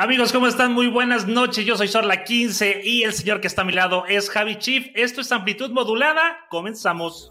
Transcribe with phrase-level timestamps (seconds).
[0.00, 0.74] Amigos, ¿cómo están?
[0.74, 1.66] Muy buenas noches.
[1.66, 4.86] Yo soy Sorla 15 y el señor que está a mi lado es Javi Chief.
[4.94, 6.46] Esto es amplitud modulada.
[6.50, 7.28] Comenzamos.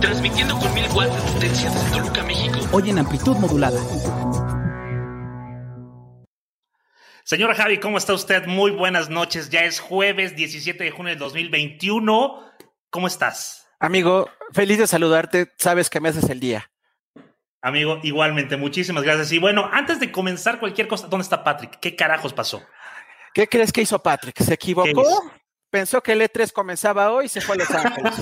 [0.00, 2.60] Transmitiendo con mil watts de potencia desde Toluca, México.
[2.70, 3.80] Hoy en amplitud modulada.
[7.24, 8.46] Señor Javi, ¿cómo está usted?
[8.46, 9.48] Muy buenas noches.
[9.48, 12.51] Ya es jueves 17 de junio del 2021.
[12.92, 13.66] ¿Cómo estás?
[13.80, 15.50] Amigo, feliz de saludarte.
[15.56, 16.70] Sabes que me haces el día.
[17.62, 19.32] Amigo, igualmente, muchísimas gracias.
[19.32, 21.80] Y bueno, antes de comenzar cualquier cosa, ¿dónde está Patrick?
[21.80, 22.62] ¿Qué carajos pasó?
[23.32, 24.38] ¿Qué crees que hizo Patrick?
[24.42, 25.32] ¿Se equivocó?
[25.72, 28.12] Pensó que el E3 comenzaba hoy y se fue a Los Ángeles.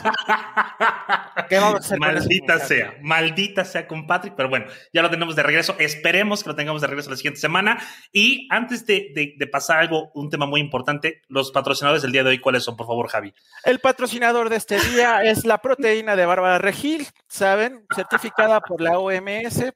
[1.49, 5.35] ¿Qué vamos a hacer maldita sea, maldita sea con Patrick, pero bueno, ya lo tenemos
[5.35, 5.75] de regreso.
[5.81, 7.77] Esperemos que lo tengamos de regreso la siguiente semana.
[8.13, 12.31] Y antes de, de, pasar algo, un tema muy importante, los patrocinadores del día de
[12.31, 13.35] hoy, ¿cuáles son, por favor, Javi?
[13.65, 17.85] El patrocinador de este día es la proteína de Bárbara Regil, ¿saben?
[17.93, 19.73] Certificada por la OMS,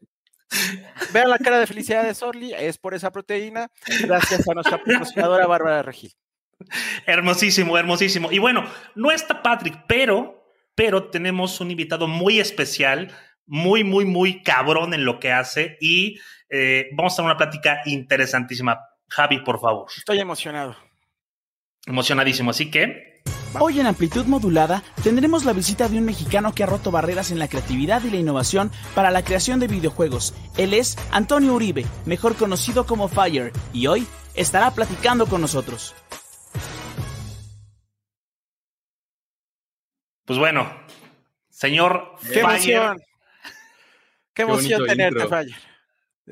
[1.13, 3.69] Vean la cara de felicidad de Sorli, es por esa proteína,
[4.03, 6.13] gracias a nuestra patrocinadora Bárbara Regil.
[7.07, 8.31] Hermosísimo, hermosísimo.
[8.33, 13.13] Y bueno, no está Patrick, pero, pero tenemos un invitado muy especial,
[13.47, 17.83] muy, muy, muy cabrón en lo que hace y eh, vamos a tener una plática
[17.87, 18.81] interesantísima.
[19.09, 19.87] Javi, por favor.
[19.97, 20.77] Estoy emocionado.
[21.87, 23.23] Emocionadísimo, así que...
[23.61, 27.39] Hoy en Amplitud Modulada tendremos la visita de un mexicano que ha roto barreras en
[27.39, 30.35] la creatividad y la innovación para la creación de videojuegos.
[30.57, 35.95] Él es Antonio Uribe, mejor conocido como Fire, y hoy estará platicando con nosotros.
[40.25, 40.71] Pues bueno,
[41.51, 43.01] señor Qué emoción.
[44.33, 45.55] Qué emoción tenerte, Fire.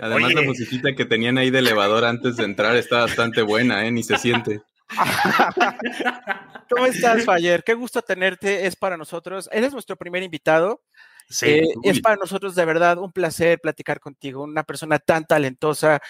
[0.01, 3.91] Además, la musiquita que tenían ahí de elevador antes de entrar está bastante buena, ¿eh?
[3.91, 4.63] Ni se siente.
[6.71, 7.63] ¿Cómo estás, Fayer?
[7.63, 8.67] Qué gusto tenerte.
[8.67, 9.49] Es para nosotros.
[9.53, 10.83] Eres nuestro primer invitado.
[11.29, 11.47] Sí.
[11.47, 14.43] Eh, es para nosotros de verdad un placer platicar contigo.
[14.43, 16.01] Una persona tan talentosa,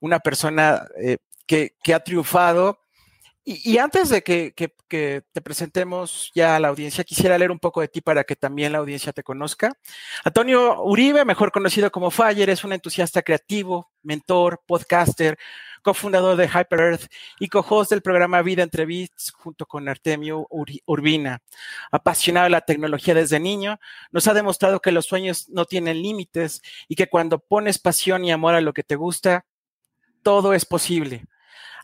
[0.00, 2.81] una persona eh, que, que, ha triunfado
[3.44, 4.52] y, antes de que,
[4.88, 8.72] te presentemos ya a la audiencia, quisiera leer un poco de ti para que también
[8.72, 9.72] la audiencia te conozca.
[10.24, 15.38] Antonio Uribe, mejor conocido como Fire, es un entusiasta creativo, mentor, podcaster,
[15.82, 17.06] cofundador de Hyper Earth
[17.40, 20.46] y co-host del programa Vida entre Beats junto con Artemio
[20.86, 21.42] Urbina.
[21.90, 23.80] Apasionado de la tecnología desde niño,
[24.12, 28.30] nos ha demostrado que los sueños no tienen límites y que cuando pones pasión y
[28.30, 29.46] amor a lo que te gusta,
[30.22, 31.24] todo es posible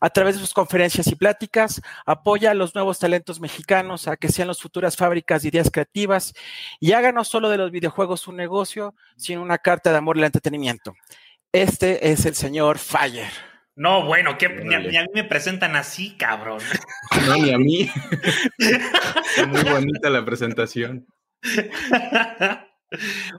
[0.01, 4.29] a través de sus conferencias y pláticas, apoya a los nuevos talentos mexicanos a que
[4.29, 6.35] sean las futuras fábricas de ideas creativas
[6.81, 10.25] y haga no solo de los videojuegos un negocio, sino una carta de amor al
[10.25, 10.95] entretenimiento.
[11.53, 13.31] Este es el señor Fire.
[13.75, 16.59] No, bueno, que ni, a, mí me presentan así, cabrón.
[17.27, 17.89] No, ni a mí.
[19.47, 21.07] Muy bonita la presentación.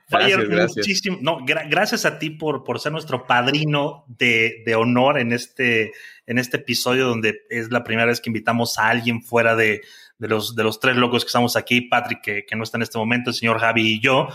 [0.09, 1.01] Gracias, gracias.
[1.21, 5.93] No, gracias a ti por, por ser nuestro padrino de, de, honor en este,
[6.27, 9.81] en este episodio donde es la primera vez que invitamos a alguien fuera de,
[10.19, 12.83] de los, de los tres locos que estamos aquí, Patrick, que, que, no está en
[12.83, 14.27] este momento, el señor Javi y yo.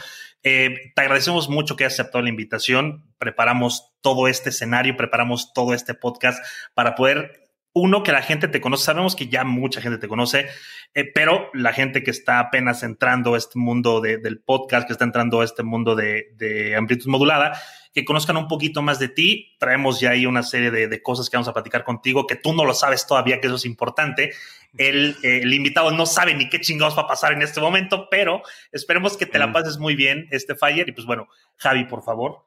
[0.42, 3.04] Eh, te agradecemos mucho que hayas aceptado la invitación.
[3.18, 7.43] Preparamos todo este escenario, preparamos todo este podcast para poder
[7.74, 8.84] uno, que la gente te conoce.
[8.84, 10.46] Sabemos que ya mucha gente te conoce,
[10.94, 15.04] eh, pero la gente que está apenas entrando a este mundo del podcast, que está
[15.04, 17.60] entrando a este mundo de, de, amplitud modulada,
[17.92, 19.56] que conozcan un poquito más de ti.
[19.58, 22.64] Traemos ya ahí una serie de, cosas que vamos a platicar contigo, que tú no
[22.64, 24.32] lo sabes todavía, que eso es importante.
[24.78, 28.06] El, eh, el invitado no sabe ni qué chingados va a pasar en este momento,
[28.08, 30.88] pero esperemos que te la pases muy bien, este Fire.
[30.88, 31.26] Y pues bueno,
[31.56, 32.46] Javi, por favor.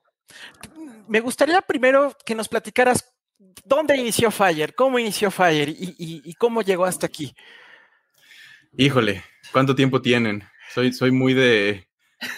[1.09, 3.16] Me gustaría primero que nos platicaras
[3.65, 4.73] ¿Dónde inició Fire?
[4.73, 5.69] ¿Cómo inició Fire?
[5.69, 7.35] ¿Y, cómo llegó hasta aquí?
[8.75, 10.43] Híjole, ¿cuánto tiempo tienen?
[10.73, 11.87] Soy, soy muy de,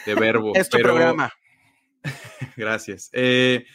[0.06, 0.51] verbo.
[0.56, 1.31] es tu programa.
[2.57, 3.10] Gracias.
[3.13, 3.66] Eh,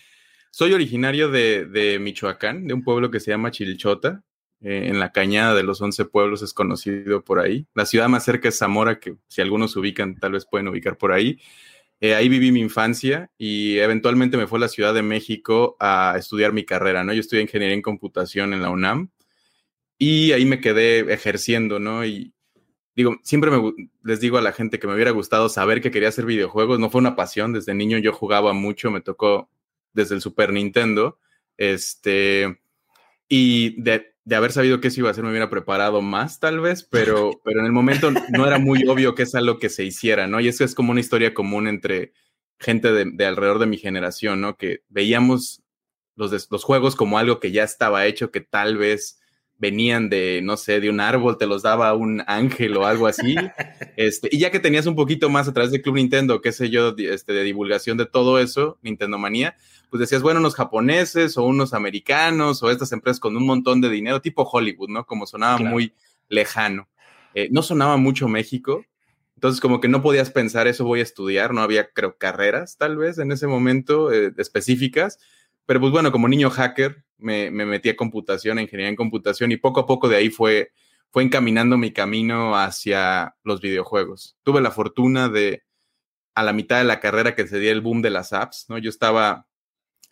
[0.50, 4.22] soy originario de, Michoacán, de un pueblo que se llama Chilchota.
[4.60, 7.66] Eh, en la cañada de los once pueblos es conocido por ahí.
[7.74, 11.12] La ciudad más cerca es Zamora, que si algunos ubican, tal vez pueden ubicar por
[11.12, 11.38] ahí.
[12.04, 16.16] Eh, ahí viví mi infancia y eventualmente me fue a la Ciudad de México a
[16.18, 17.14] estudiar mi carrera, ¿no?
[17.14, 19.08] Yo estudié ingeniería en computación en la UNAM
[19.96, 22.04] y ahí me quedé ejerciendo, ¿no?
[22.04, 22.34] Y
[22.94, 23.50] digo, siempre
[24.02, 26.90] les digo a la gente que me hubiera gustado saber que quería hacer videojuegos, no
[26.90, 29.48] fue una pasión, desde niño yo jugaba mucho, me tocó
[29.94, 31.18] desde el Super Nintendo,
[31.56, 32.60] este,
[33.30, 36.82] y de, haber sabido que eso iba a ser, me hubiera preparado más tal vez,
[36.82, 40.26] pero, pero en el momento no era muy obvio que es algo que se hiciera,
[40.26, 40.40] ¿no?
[40.40, 42.12] Y eso es como una historia común entre
[42.58, 44.56] gente de, alrededor de mi generación, ¿no?
[44.56, 45.62] Que veíamos
[46.16, 49.18] los, los juegos como algo que ya estaba hecho, que tal vez
[49.56, 53.34] venían de, no sé, de un árbol, te los daba un ángel o algo así.
[53.96, 56.68] Este, y ya que tenías un poquito más a través de Club Nintendo, qué sé
[56.68, 59.56] yo, este, de divulgación de todo eso, Nintendo Manía,
[59.94, 63.88] pues decías, bueno, unos japoneses o unos americanos o estas empresas con un montón de
[63.88, 65.06] dinero, tipo Hollywood, ¿no?
[65.06, 65.94] Como sonaba muy
[66.28, 66.88] lejano.
[67.32, 68.84] Eh, no sonaba mucho México,
[69.36, 72.96] entonces como que no podías pensar, eso voy a estudiar, no había, creo, carreras tal
[72.96, 75.20] vez en ese momento eh, específicas,
[75.64, 79.58] pero pues bueno, como niño hacker, me, metí a computación, a ingeniería en computación, y
[79.58, 80.72] poco a poco de ahí fue,
[81.12, 84.36] fue encaminando mi camino hacia los videojuegos.
[84.42, 85.62] Tuve la fortuna de,
[86.34, 88.78] a la mitad de la carrera que se dio el boom de las apps, ¿no?
[88.78, 89.46] Yo estaba,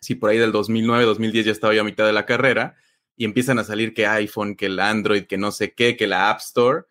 [0.03, 2.75] sí, por ahí del 2009, 2010 ya estaba yo a mitad de la carrera,
[3.15, 6.29] y empiezan a salir que iPhone, que el Android, que no sé qué, que la
[6.29, 6.83] App Store,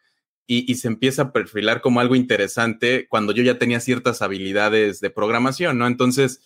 [0.46, 5.00] y, y, se empieza a perfilar como algo interesante cuando yo ya tenía ciertas habilidades
[5.00, 5.86] de programación, ¿no?
[5.86, 6.40] Entonces,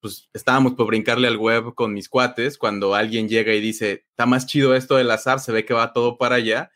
[0.00, 4.26] pues estábamos por brincarle al web con mis cuates cuando alguien llega y dice, está
[4.26, 6.70] más chido esto del azar, se ve que va todo para allá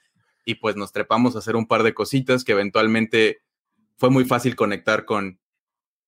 [0.44, 3.42] y pues nos trepamos a hacer un par de cositas que eventualmente
[3.96, 5.40] fue muy fácil conectar con,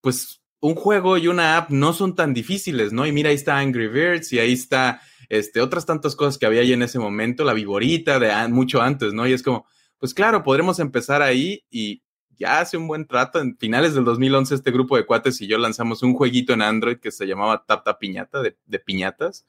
[0.02, 3.06] pues un juego y una app no son tan difíciles, ¿no?
[3.06, 6.60] Y mira, ahí está Angry Birds y ahí está este, otras tantas cosas que había
[6.60, 9.26] ahí en ese momento, la viborita de mucho antes, ¿no?
[9.26, 9.66] Y es como,
[9.98, 12.02] pues claro, podremos empezar ahí y
[12.38, 15.58] ya hace un buen trato, en finales del 2011, este grupo de cuates y yo
[15.58, 19.46] lanzamos un jueguito en Android que se llamaba Tap Piñata, de, piñatas.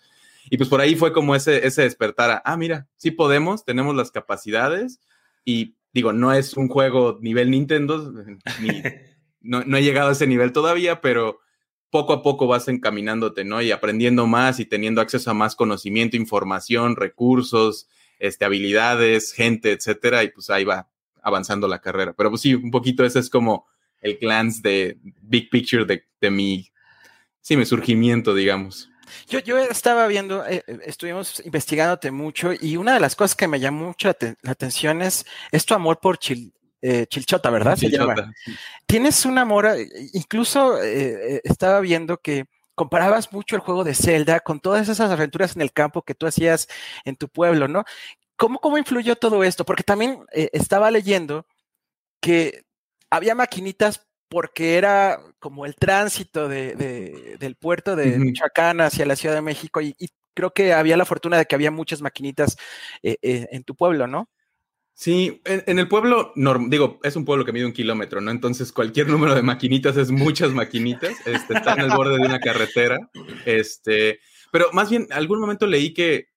[0.50, 3.96] Y pues por ahí fue como ese, ese despertar a, ah, mira, sí podemos, tenemos
[3.96, 5.02] las capacidades.
[5.44, 8.14] Y digo, no es un juego nivel Nintendo,
[9.48, 11.40] no, no he llegado a ese nivel todavía, pero
[11.90, 13.62] poco a poco vas encaminándote, ¿no?
[13.62, 17.88] Y aprendiendo más y teniendo acceso a más conocimiento, información, recursos,
[18.20, 20.90] este, habilidades, gente, etcétera, y pues ahí va
[21.22, 22.14] avanzando la carrera.
[22.14, 23.68] Pero pues sí, un poquito ese es como
[24.02, 26.72] el glance de big picture de, de mi,
[27.42, 28.90] sí, mi surgimiento, digamos.
[29.28, 33.48] Yo, yo estaba viendo, eh, eh, estuvimos investigándote mucho y una de las cosas que
[33.48, 34.10] me llamó mucho
[34.42, 37.78] la, atención es, es, tu amor por Chil, eh, Chilchota, ¿verdad?
[37.78, 38.32] Chilchota.
[38.86, 39.68] Tienes un amor,
[40.14, 42.46] incluso estaba viendo que
[42.78, 46.28] comparabas mucho el juego de Zelda con todas esas aventuras en el campo que tú
[46.28, 46.68] hacías
[47.06, 47.84] en tu pueblo, ¿no?
[48.36, 49.66] ¿Cómo, cómo influyó todo esto?
[49.66, 51.48] Porque también eh, estaba leyendo
[52.22, 52.66] que
[53.10, 59.34] había maquinitas porque era como el tránsito de, del puerto de Michoacán hacia la Ciudad
[59.34, 59.96] de México y,
[60.36, 62.58] creo que había la fortuna de que había muchas maquinitas
[63.02, 64.30] eh, eh, en tu pueblo, ¿no?
[65.00, 66.34] Sí, en, el pueblo,
[66.70, 68.32] digo, es un pueblo que mide un kilómetro, ¿no?
[68.32, 72.40] Entonces cualquier número de maquinitas es muchas maquinitas, este, está en el borde de una
[72.40, 72.98] carretera,
[73.46, 74.20] este,
[74.52, 76.30] pero más bien, algún momento leí que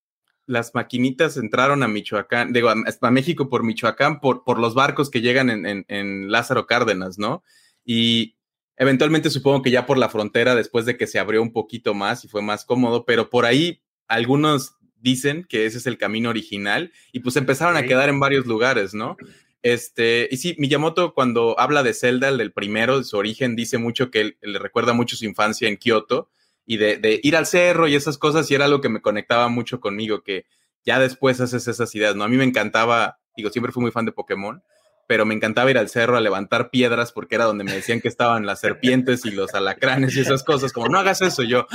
[0.45, 5.23] las maquinitas entraron a Michoacán, digo, a, México por Michoacán, por, por los barcos que
[5.23, 7.43] llegan en, Lázaro Cárdenas, ¿no?
[7.83, 8.37] Y
[8.77, 12.27] eventualmente supongo que ya por la frontera, después de que se abrió un poquito más
[12.27, 16.93] y fue más cómodo, pero por ahí algunos dicen que ese es el camino original
[17.12, 19.17] y pues empezaron a quedar en varios lugares, ¿no?
[19.62, 23.78] Este, y sí, Miyamoto cuando habla de Zelda, el del primero, de su origen, dice
[23.78, 26.30] mucho que él, le recuerda mucho su infancia en Kioto
[26.66, 29.80] y de, ir al cerro y esas cosas, y era algo que me conectaba mucho
[29.80, 30.47] conmigo, que
[30.85, 32.25] ya después haces esas ideas, ¿no?
[32.25, 34.62] A mí me encantaba, digo, siempre fui muy fan de Pokémon,
[35.07, 38.07] pero me encantaba ir al cerro a levantar piedras porque era donde me decían que
[38.07, 41.66] estaban las serpientes y los alacranes y esas cosas, como no hagas eso, yo,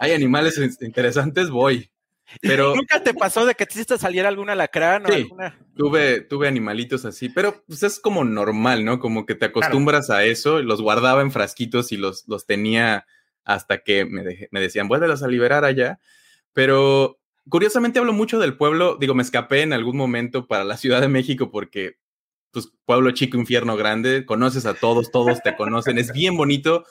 [0.00, 1.90] hay animales interesantes, voy.
[2.40, 5.58] Pero nunca te pasó de que te hiciste salir algún alacrán o alguna.
[5.76, 8.98] Tuve, tuve animalitos así, pero pues es como normal, ¿no?
[9.00, 13.06] Como que te acostumbras a eso, los guardaba en frasquitos y los, los tenía
[13.44, 15.98] hasta que me, me decían, vuélvelas a liberar allá.
[16.52, 21.00] Pero curiosamente hablo mucho del pueblo, digo, me escapé en algún momento para la Ciudad
[21.00, 21.96] de México porque,
[22.52, 26.84] pues, pueblo chico, infierno grande, conoces a todos, todos te conocen, es bien bonito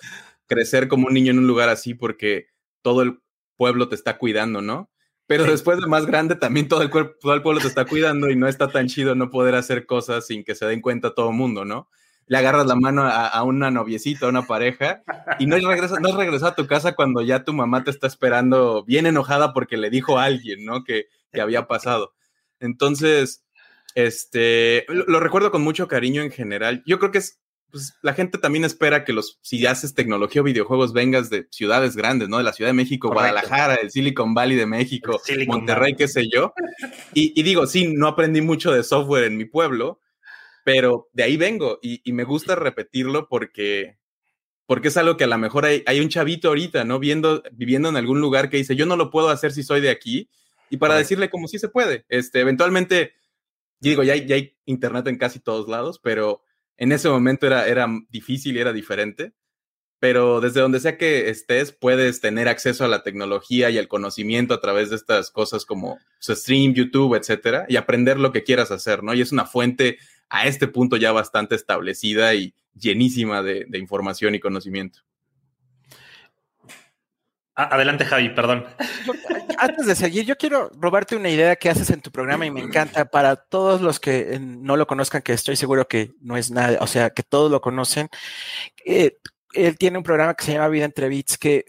[0.47, 2.47] crecer como un niño en un lugar así porque
[2.81, 3.19] todo el
[3.55, 4.89] pueblo te está cuidando, ¿no?
[5.29, 8.35] Pero después de más grande, también todo el, todo el pueblo te está cuidando y
[8.35, 11.35] no está tan chido no poder hacer cosas sin que se den cuenta todo el
[11.35, 11.87] mundo, ¿no?
[12.29, 15.01] le agarras la mano a, una noviecita, a una pareja,
[15.39, 18.83] y no regresas, no regresas a tu casa cuando ya tu mamá te está esperando
[18.85, 20.83] bien enojada porque le dijo a alguien, ¿no?
[20.83, 22.13] Que, que había pasado.
[22.59, 23.43] Entonces,
[23.95, 26.83] este, lo, recuerdo con mucho cariño en general.
[26.85, 30.45] Yo creo que es pues la gente también espera que los, si haces tecnología o
[30.45, 32.37] videojuegos, vengas de ciudades grandes, ¿no?
[32.37, 36.53] De la Ciudad de México, Guadalajara, el Silicon Valley de México, Monterrey, qué sé yo.
[37.13, 39.99] Y, digo, sí, no aprendí mucho de software en mi pueblo,
[40.63, 43.97] pero de ahí vengo y, me gusta repetirlo porque,
[44.65, 46.99] porque es algo que a lo mejor hay, hay, un chavito ahorita, ¿no?
[46.99, 49.89] Viendo, viviendo en algún lugar que dice, yo no lo puedo hacer si soy de
[49.89, 50.29] aquí,
[50.69, 52.05] y para decirle como sí se puede.
[52.09, 53.13] Este, eventualmente,
[53.79, 56.43] digo, ya hay, ya hay internet en casi todos lados, pero
[56.79, 59.33] en ese momento era, era difícil y era diferente.
[59.99, 64.53] Pero desde donde sea que estés, puedes tener acceso a la tecnología y al conocimiento
[64.53, 69.03] a través de estas cosas como stream, YouTube, etcétera, y aprender lo que quieras hacer,
[69.03, 69.13] ¿no?
[69.13, 69.97] Y es una fuente
[70.29, 75.01] a este punto ya bastante establecida y llenísima de información y conocimiento.
[77.63, 78.65] Adelante, Javi, perdón.
[79.57, 82.61] Antes de seguir, yo quiero robarte una idea que haces en tu programa y me
[82.61, 86.51] encanta para todos los que eh, no lo conozcan, que estoy seguro que no es
[86.51, 88.07] nada, o sea, que todos lo conocen.
[88.85, 89.17] Eh,
[89.53, 91.65] él tiene un programa que se llama Vida entre Bits, que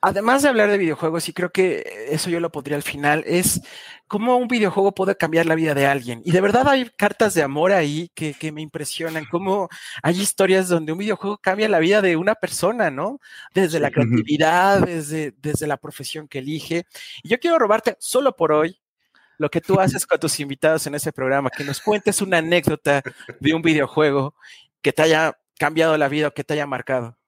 [0.00, 3.60] además de hablar de videojuegos, y creo que eso yo lo pondría al final, es
[4.06, 6.22] cómo un videojuego puede cambiar la vida de alguien.
[6.24, 9.68] Y de verdad hay cartas de amor ahí que, me impresionan, cómo
[10.02, 13.20] hay historias donde un videojuego cambia la vida de una persona, ¿no?
[13.54, 16.86] Desde la creatividad, desde, desde la profesión que elige.
[17.22, 18.80] Y yo quiero robarte solo por hoy
[19.38, 23.02] lo que tú haces con tus invitados en ese programa, que nos cuentes una anécdota
[23.40, 24.34] de un videojuego
[24.82, 27.19] que te haya cambiado la vida o que te haya marcado.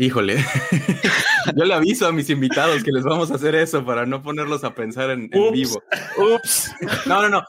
[0.00, 0.36] Híjole,
[1.56, 4.62] yo le aviso a mis invitados que les vamos a hacer eso para no ponerlos
[4.62, 5.82] a pensar en, vivo.
[6.16, 6.72] Ups.
[7.06, 7.42] No, no, no.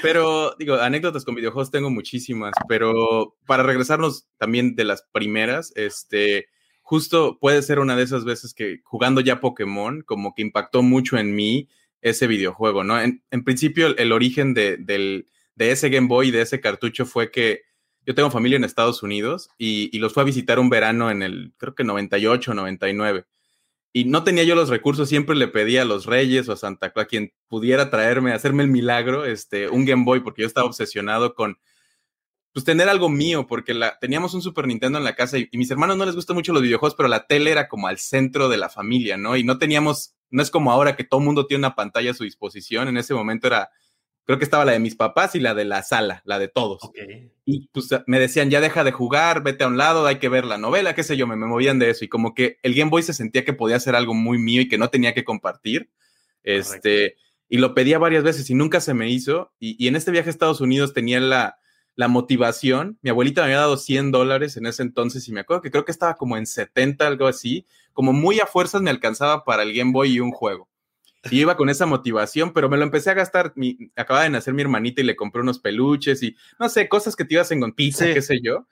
[0.00, 6.46] Pero digo, anécdotas con videojuegos tengo muchísimas, pero para regresarnos también de las primeras, este,
[6.82, 11.18] justo puede ser una de esas veces que jugando ya Pokémon, como que impactó mucho
[11.18, 11.68] en mí
[12.00, 13.00] ese videojuego, ¿no?
[13.00, 17.62] En, principio, el, origen de, de ese Game Boy, de ese cartucho, fue que
[18.06, 21.52] yo tengo familia en Estados Unidos y, los fue a visitar un verano en el,
[21.58, 23.26] creo que 98, 99.
[23.92, 26.90] Y no tenía yo los recursos, siempre le pedía a los Reyes o a Santa
[26.90, 30.66] Claus, a quien pudiera traerme, hacerme el milagro, este, un Game Boy, porque yo estaba
[30.66, 31.58] obsesionado con,
[32.52, 35.58] pues, tener algo mío, porque la, teníamos un Super Nintendo en la casa y, y
[35.58, 38.48] mis hermanos no les gustan mucho los videojuegos, pero la tele era como al centro
[38.48, 39.36] de la familia, ¿no?
[39.36, 42.24] Y no teníamos, no es como ahora que todo mundo tiene una pantalla a su
[42.24, 43.70] disposición, en ese momento era
[44.28, 46.82] creo que estaba la de mis papás y la de la sala, la de todos.
[47.46, 50.44] Y pues me decían, ya deja de jugar, vete a un lado, hay que ver
[50.44, 52.04] la novela, qué sé yo, me, movían de eso.
[52.04, 54.68] Y como que el Game Boy se sentía que podía ser algo muy mío y
[54.68, 55.88] que no tenía que compartir.
[56.42, 57.16] Este,
[57.48, 59.50] y lo pedía varias veces y nunca se me hizo.
[59.58, 61.56] Y, en este viaje a Estados Unidos tenía la,
[61.94, 62.98] la motivación.
[63.00, 65.86] Mi abuelita me había dado 100 dólares en ese entonces y me acuerdo que creo
[65.86, 67.66] que estaba como en 70, algo así.
[67.94, 70.68] Como muy a fuerzas me alcanzaba para el Game Boy y un juego.
[71.30, 73.52] Y iba con esa motivación, pero me lo empecé a gastar.
[73.56, 77.16] Mi, acababa de nacer mi hermanita y le compré unos peluches y no sé, cosas
[77.16, 78.66] que te ibas en pizza, qué sé yo.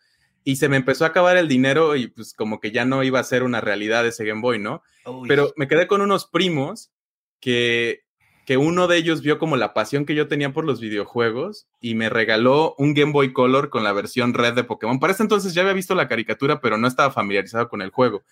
[0.45, 3.19] Y se me empezó a acabar el dinero y pues como que ya no iba
[3.19, 4.83] a ser una realidad ese Game Boy, ¿no?
[5.27, 6.93] Pero me quedé con unos primos
[7.41, 8.05] que,
[8.47, 11.97] que uno de ellos vio como la pasión que yo tenía por los videojuegos y
[11.97, 15.01] me regaló un Game Boy Color con la versión red de Pokémon.
[15.01, 18.23] Para ese entonces ya había visto la caricatura, pero no estaba familiarizado con el juego.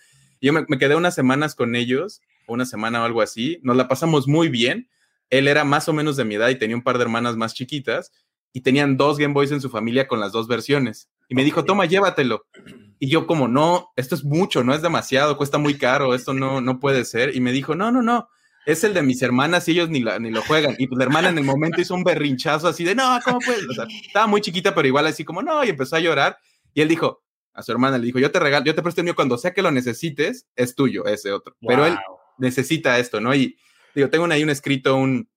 [0.41, 4.27] Yo me, quedé unas semanas con ellos, una semana o algo así, nos la pasamos
[4.27, 4.89] muy bien.
[5.29, 7.53] Él era más o menos de mi edad y tenía un par de hermanas más
[7.53, 8.11] chiquitas
[8.53, 11.09] y tenían dos Game Boys en su familia con las dos versiones.
[11.27, 12.45] Y me dijo, toma, llévatelo.
[12.97, 16.61] Y yo como, no, esto es mucho, no es demasiado, cuesta muy caro, esto no,
[16.61, 17.35] no puede ser.
[17.35, 18.29] Y me dijo, no, no, no,
[18.65, 20.75] es el de mis hermanas y ellos ni, ni lo juegan.
[20.77, 23.65] Y pues la hermana en el momento hizo un berrinchazo así de, no, ¿cómo puedes?
[24.05, 26.37] estaba muy chiquita, pero igual así como, no, y empezó a llorar.
[26.73, 27.24] Y él dijo,
[27.55, 29.53] a su hermana, le dijo, yo te regalo, yo te presto el mío cuando sea
[29.53, 31.55] que lo necesites, es tuyo ese otro.
[31.65, 31.97] Pero él
[32.37, 33.33] necesita esto, ¿no?
[33.33, 33.57] Y
[33.95, 35.29] digo, tengo ahí un escrito, un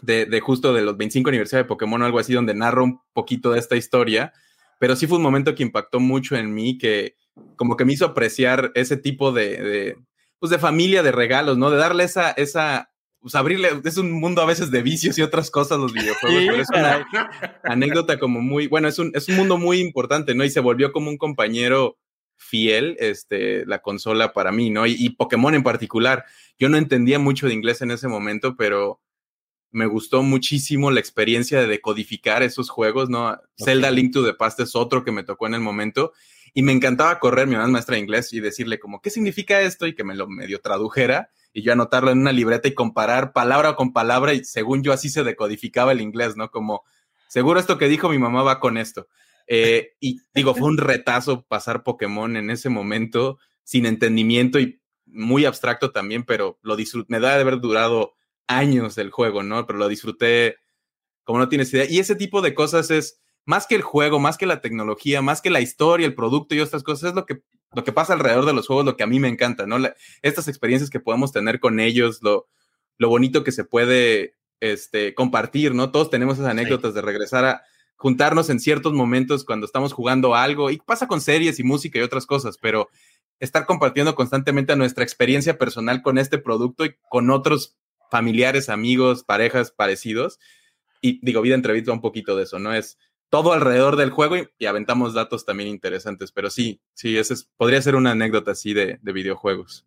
[0.00, 3.00] de, de, justo de los 25 aniversario de Pokémon o algo así, donde narro un
[3.12, 4.32] poquito de esta historia,
[4.78, 7.16] pero sí fue un momento que impactó mucho en mí, que
[7.56, 9.96] como que me hizo apreciar ese tipo de, de
[10.38, 11.70] pues de familia, de regalos, ¿no?
[11.70, 12.90] De darle esa, esa
[13.24, 16.60] pues abrirle, es un mundo a veces de vicios y otras cosas los videojuegos, pero
[16.60, 17.08] es una
[17.62, 20.44] anécdota como muy, bueno, es un, es un mundo muy importante, ¿no?
[20.44, 21.96] Y se volvió como un compañero
[22.36, 24.86] fiel, este, la consola para mí, ¿no?
[24.86, 26.26] Y, Pokémon en particular.
[26.58, 29.00] Yo no entendía mucho de inglés en ese momento, pero
[29.70, 33.40] me gustó muchísimo la experiencia de decodificar esos juegos, ¿no?
[33.56, 36.12] Zelda Link to the Past es otro que me tocó en el momento.
[36.54, 39.86] Y me encantaba correr, mi mamá maestra de inglés, y decirle como, ¿qué significa esto?
[39.86, 43.76] Y que me lo medio tradujera y yo anotarlo en una libreta y comparar palabra
[43.76, 46.50] con palabra y según yo así se decodificaba el inglés, ¿no?
[46.50, 46.82] Como,
[47.28, 49.08] seguro esto que dijo mi mamá va con esto.
[49.46, 55.44] Eh, y digo, fue un retazo pasar Pokémon en ese momento sin entendimiento y muy
[55.44, 58.14] abstracto también, pero lo disfruté, me da de haber durado
[58.48, 59.64] años el juego, ¿no?
[59.64, 60.56] Pero lo disfruté
[61.22, 61.86] como no tienes idea.
[61.88, 65.40] Y ese tipo de cosas es más que el juego, más que la tecnología, más
[65.40, 68.46] que la historia, el producto y otras cosas, es lo que, lo que pasa alrededor
[68.46, 69.76] de los juegos, lo que a mí me encanta, ¿no?
[70.22, 72.46] estas experiencias que podemos tener con ellos, lo,
[72.98, 75.90] lo bonito que se puede este, compartir, ¿no?
[75.90, 77.62] Todos tenemos esas anécdotas de regresar a
[77.96, 82.02] juntarnos en ciertos momentos cuando estamos jugando algo, y pasa con series y música y
[82.02, 82.88] otras cosas, pero
[83.40, 87.76] estar compartiendo constantemente nuestra experiencia personal con este producto y con otros
[88.10, 90.38] familiares, amigos, parejas parecidos.
[91.00, 92.72] Y digo, vida entrevista un poquito de eso, ¿no?
[92.72, 92.98] Es
[93.30, 97.96] todo alrededor del juego y, aventamos datos también interesantes, pero sí, sí, ese podría ser
[97.96, 99.86] una anécdota así de, videojuegos.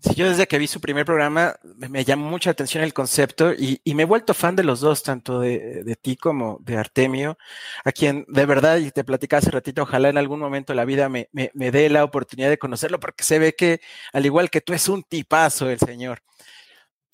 [0.00, 3.80] Sí, yo desde que vi su primer programa me, llamó mucha atención el concepto y,
[3.94, 7.36] me he vuelto fan de los dos, tanto de, ti como de Artemio,
[7.84, 10.84] a quien de verdad, y te platicaba hace ratito, ojalá en algún momento de la
[10.84, 13.80] vida me, me dé la oportunidad de conocerlo porque se ve que,
[14.12, 16.22] al igual que tú, es un tipazo el señor.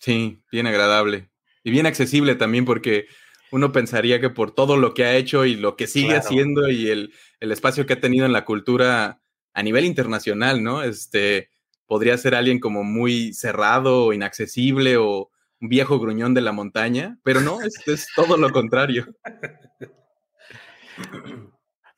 [0.05, 1.31] Sí, bien agradable
[1.63, 3.07] y bien accesible también porque
[3.55, 6.91] uno pensaría que por todo lo que ha hecho y lo que sigue haciendo y
[6.91, 9.21] el, espacio que ha tenido en la cultura
[9.53, 10.83] a nivel internacional, ¿no?
[10.83, 11.51] Este
[11.87, 15.31] podría ser alguien como muy cerrado o inaccesible o
[15.61, 19.07] un viejo gruñón de la montaña, pero no, es, es todo lo contrario.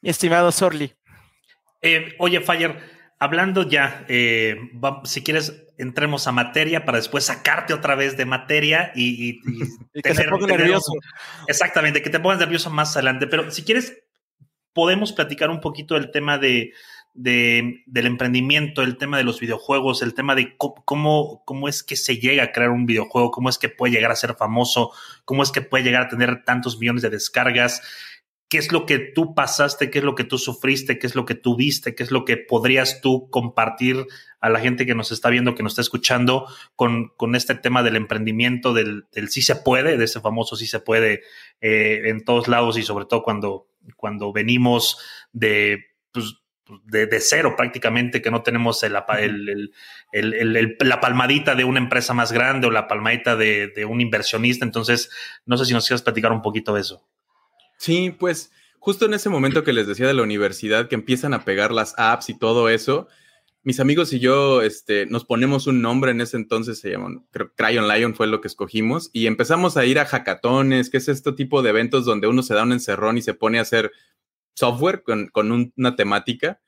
[0.03, 0.93] Mi estimado Sorli.
[1.81, 2.77] Eh, oye, Fire,
[3.19, 4.57] hablando ya, eh,
[5.05, 9.41] si quieres, entremos a materia para después sacarte otra vez de materia y,
[10.03, 10.93] que se ponga nervioso.
[11.47, 13.27] Exactamente, que te pongas nervioso más adelante.
[13.27, 14.03] Pero si quieres,
[14.73, 16.73] podemos platicar un poquito del tema de,
[17.15, 22.19] del emprendimiento, el tema de los videojuegos, el tema de cómo, cómo es que se
[22.19, 24.93] llega a crear un videojuego, cómo es que puede llegar a ser famoso,
[25.25, 27.81] cómo es que puede llegar a tener tantos millones de descargas
[28.49, 31.25] qué es lo que tú pasaste, qué es lo que tú sufriste, qué es lo
[31.25, 34.07] que tú viste, qué es lo que podrías tú compartir
[34.41, 37.83] a la gente que nos está viendo, que nos está escuchando con, con este tema
[37.83, 41.23] del emprendimiento, del, sí se puede, de ese famoso sí se puede
[41.61, 44.99] eh, en todos lados y sobre todo cuando, cuando venimos
[45.33, 46.37] de, pues,
[46.85, 49.07] de, cero prácticamente, que no tenemos la
[51.01, 54.65] palmadita de una empresa más grande o la palmadita de, de un inversionista.
[54.65, 55.11] Entonces,
[55.47, 57.05] no sé si nos quieres platicar un poquito de eso.
[57.77, 61.45] Sí, pues justo en ese momento que les decía de la universidad, que empiezan a
[61.45, 63.09] pegar las apps y todo eso,
[63.67, 67.53] mis amigos y yo este, nos ponemos un nombre en ese entonces, se llaman, creo
[67.57, 71.33] Crayon Lion fue lo que escogimos, y empezamos a ir a hackatones, que es este
[71.33, 73.91] tipo de eventos donde uno se da un encerrón y se pone a hacer
[74.55, 76.61] software con, una temática.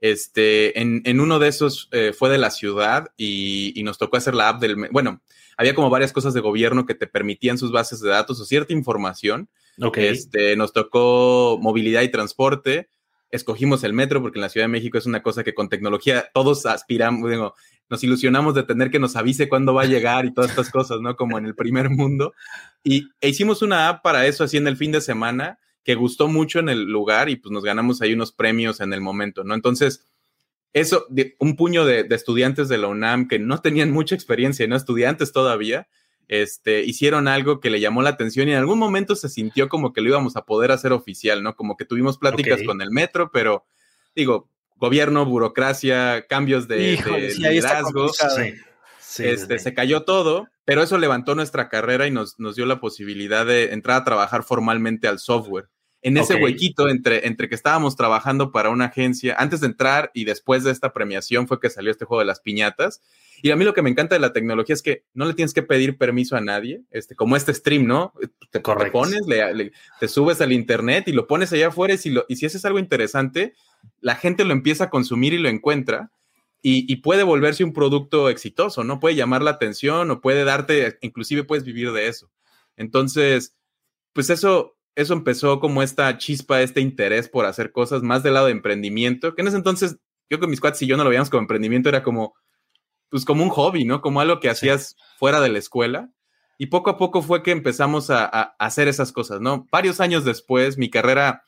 [0.00, 4.34] Este, en, uno de esos eh, fue de la ciudad y, y, nos tocó hacer
[4.34, 5.22] la app del, bueno,
[5.56, 8.72] había como varias cosas de gobierno que te permitían sus bases de datos o cierta
[8.72, 9.48] información
[9.96, 12.88] este, nos tocó movilidad y transporte.
[13.30, 16.30] Escogimos el metro porque en la Ciudad de México es una cosa que con tecnología
[16.34, 17.54] todos aspiramos, digo,
[17.88, 21.00] nos ilusionamos de tener que nos avise cuándo va a llegar y todas estas cosas,
[21.00, 21.16] ¿no?
[21.16, 22.34] Como en el primer mundo.
[22.84, 26.28] Y e hicimos una app para eso así en el fin de semana que gustó
[26.28, 29.54] mucho en el lugar y pues nos ganamos ahí unos premios en el momento, ¿no?
[29.54, 30.06] Entonces,
[30.72, 31.06] eso,
[31.40, 35.32] un puño de, de estudiantes de la UNAM que no tenían mucha experiencia, no estudiantes
[35.32, 35.88] todavía,
[36.30, 39.92] este, hicieron algo que le llamó la atención y en algún momento se sintió como
[39.92, 41.56] que lo íbamos a poder hacer oficial, ¿no?
[41.56, 43.64] Como que tuvimos pláticas con el metro, pero
[44.14, 46.96] digo, gobierno, burocracia, cambios de,
[47.36, 48.12] liderazgo.
[49.18, 53.44] este, se cayó todo, pero eso levantó nuestra carrera y nos, nos dio la posibilidad
[53.44, 55.68] de entrar a trabajar formalmente al software.
[56.00, 60.26] En ese huequito entre, entre que estábamos trabajando para una agencia, antes de entrar y
[60.26, 63.02] después de esta premiación fue que salió este juego de las piñatas
[63.42, 65.54] y a mí lo que me encanta de la tecnología es que no le tienes
[65.54, 68.12] que pedir permiso a nadie, este, como este stream, ¿no?
[68.50, 69.20] Te, pones,
[69.98, 72.64] te subes al internet y lo pones allá afuera y si, lo, y si haces
[72.64, 73.54] algo interesante,
[74.00, 76.10] la gente lo empieza a consumir y lo encuentra.
[76.62, 79.00] Y, puede volverse un producto exitoso, ¿no?
[79.00, 82.30] Puede llamar la atención o puede darte, inclusive puedes vivir de eso.
[82.76, 83.56] Entonces,
[84.12, 88.46] pues eso, eso empezó como esta chispa, este interés por hacer cosas más del lado
[88.46, 89.96] de emprendimiento, que en ese entonces,
[90.28, 92.34] yo con mis cuates y yo no lo veíamos como emprendimiento, era como,
[93.10, 94.00] pues como un hobby, ¿no?
[94.00, 96.10] Como algo que hacías fuera de la escuela.
[96.56, 98.24] Y poco a poco fue que empezamos a,
[98.58, 99.66] hacer esas cosas, ¿no?
[99.72, 101.42] Varios años después, mi carrera,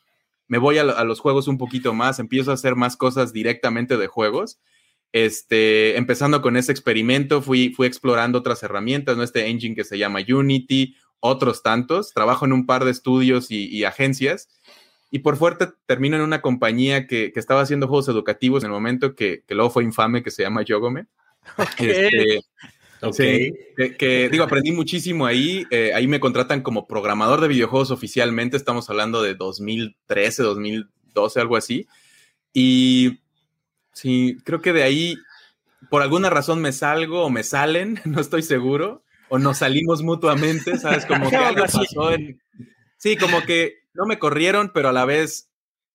[0.47, 4.07] me voy a, los juegos un poquito más, empiezo a hacer más cosas directamente de
[4.07, 4.59] juegos.
[5.11, 9.23] Este, empezando con ese experimento, fui, fui explorando otras herramientas, ¿no?
[9.23, 12.11] Este engine que se llama Unity, otros tantos.
[12.13, 14.49] Trabajo en un par de estudios y, agencias.
[15.11, 19.15] Y por fuerte termino en una compañía que, estaba haciendo juegos educativos en el momento
[19.15, 21.05] que, que luego fue infame, que se llama Yogome.
[21.77, 22.39] Este,
[23.97, 25.65] que, digo, aprendí muchísimo ahí.
[25.71, 28.55] Eh, ahí me contratan como programador de videojuegos oficialmente.
[28.55, 31.87] Estamos hablando de 2013, 2012, algo así.
[32.53, 33.19] Y
[33.91, 35.15] sí, creo que de ahí,
[35.89, 40.77] por alguna razón me salgo o me salen, no estoy seguro, o nos salimos mutuamente,
[40.77, 41.05] ¿sabes?
[41.05, 42.41] Como que algo pasó en...
[42.97, 45.49] Sí, como que no me corrieron, pero a la vez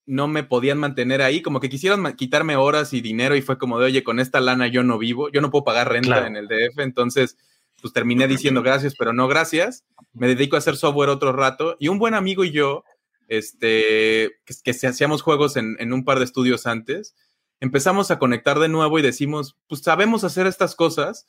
[0.08, 3.78] no me podían mantener ahí, como que quisieron quitarme horas y dinero y fue como
[3.78, 6.48] de, oye, con esta lana yo no vivo, yo no puedo pagar renta en el
[6.48, 7.36] DF, entonces
[7.80, 11.88] pues terminé diciendo gracias, pero no gracias, me dedico a hacer software otro rato y
[11.88, 12.84] un buen amigo y yo,
[13.28, 17.14] este, que, que hacíamos juegos en, en un par de estudios antes,
[17.60, 21.26] empezamos a conectar de nuevo y decimos, pues sabemos hacer estas cosas,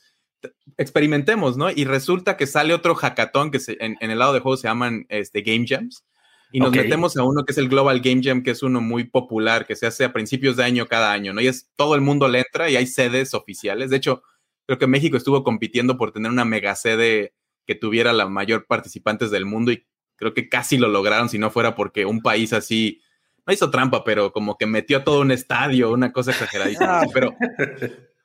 [0.78, 1.70] experimentemos, ¿no?
[1.70, 5.42] Y resulta que sale otro hackathon que en, el lado de juegos se llaman este,
[5.42, 6.04] Game Jams.
[6.52, 9.04] Y nos metemos a uno que es el Global Game Jam, que es uno muy
[9.04, 11.42] popular, que se hace a principios de año cada año, ¿no?
[11.42, 13.90] Y es todo el mundo le entra y hay sedes oficiales.
[13.90, 14.24] De hecho,
[14.66, 17.34] creo que México estuvo compitiendo por tener una mega sede
[17.66, 19.86] que tuviera la mayor participantes del mundo y
[20.16, 23.02] creo que casi lo lograron si no fuera porque un país así
[23.46, 27.02] no hizo trampa, pero como que metió todo un estadio, una cosa exageradísima.
[27.14, 27.36] pero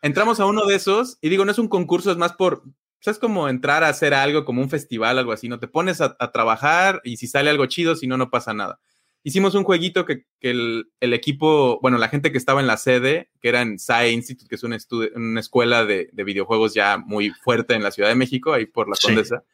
[0.02, 2.62] entramos a uno de esos y digo, no es un concurso, es más por,
[3.04, 5.60] pues, es como entrar a hacer algo, como un festival, algo así, ¿no?
[5.60, 8.80] Te pones a, trabajar y si sale algo chido, si no, no pasa nada.
[9.22, 13.48] Hicimos un jueguito que, el, equipo, bueno, la gente que estaba en la sede, que
[13.48, 14.78] era en SAE Institute, que es una,
[15.14, 18.96] una escuela de, videojuegos ya muy fuerte en la Ciudad de México, ahí por la
[19.00, 19.44] Condesa.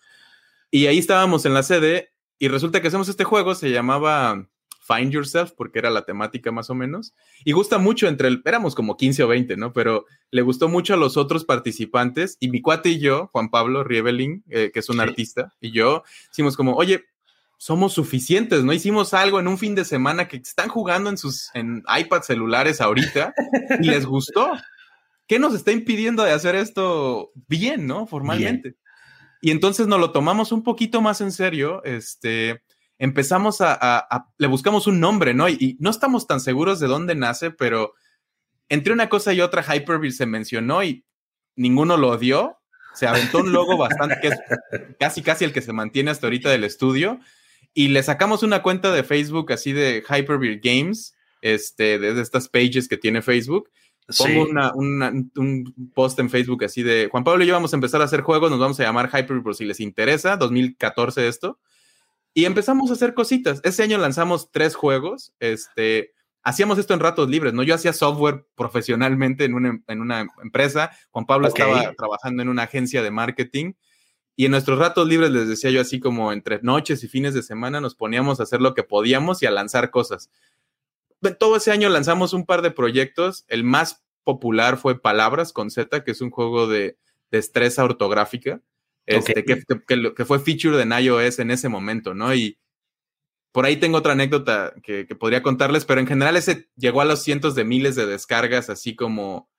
[0.71, 4.49] Y ahí estábamos en la sede y resulta que hacemos este juego, se llamaba
[4.81, 7.15] Find Yourself, porque era la temática más o menos.
[7.45, 9.73] Y gusta mucho entre el, éramos como 15 o 20, ¿no?
[9.73, 13.85] Pero le gustó mucho a los otros participantes y mi cuate y yo, Juan Pablo
[13.85, 17.05] Rievelin, eh, que es un artista, y yo, hicimos como, oye,
[17.59, 18.73] somos suficientes, ¿no?
[18.73, 22.81] Hicimos algo en un fin de semana que están jugando en sus en iPad celulares
[22.81, 23.35] ahorita
[23.83, 24.51] y les gustó.
[25.29, 28.07] ¿Qué nos está impidiendo de hacer esto bien, ¿no?
[28.07, 28.77] Formalmente.
[29.43, 32.63] Y entonces nos lo tomamos un poquito más en serio, este,
[33.01, 35.49] empezamos a, le buscamos un nombre, ¿no?
[35.49, 37.95] Y, no estamos tan seguros de dónde nace, pero
[38.69, 41.05] entre una cosa y otra, Hyperbeard se mencionó y
[41.57, 42.59] ninguno lo dio.
[42.95, 44.39] Se aventó un logo bastante, que es
[45.01, 47.21] casi, casi el que se mantiene hasta ahorita del estudio.
[47.73, 52.87] Y le sacamos una cuenta de Facebook así de Hyperbeard Games, este, desde estas pages
[52.87, 53.71] que tiene Facebook.
[54.19, 58.05] Pongo un post en Facebook así de Juan Pablo y yo vamos a empezar a
[58.05, 61.59] hacer juegos, nos vamos a llamar Hyperbeard por si les interesa, 2014 esto.
[62.41, 63.61] Y empezamos a hacer cositas.
[63.65, 65.35] Ese año lanzamos tres juegos.
[65.41, 67.63] Este, hacíamos esto en ratos libres, ¿no?
[67.63, 70.91] Yo hacía software profesionalmente en una, en una empresa.
[71.11, 73.75] Juan Pablo estaba trabajando en una agencia de marketing.
[74.37, 77.43] Y en nuestros ratos libres, les decía yo así como entre noches y fines de
[77.43, 80.31] semana, nos poníamos a hacer lo que podíamos y a lanzar cosas.
[81.39, 83.45] Todo ese año lanzamos un par de proyectos.
[83.49, 86.97] El más popular fue Palabras con Z, que es un juego de
[87.31, 88.63] destreza ortográfica
[89.07, 89.63] este, que,
[90.15, 92.35] que, fue feature en iOS en ese momento, ¿no?
[92.35, 92.59] Y
[93.53, 97.23] por ahí tengo otra anécdota que, podría contarles, pero en general ese llegó a los
[97.23, 99.51] cientos de miles de descargas, así como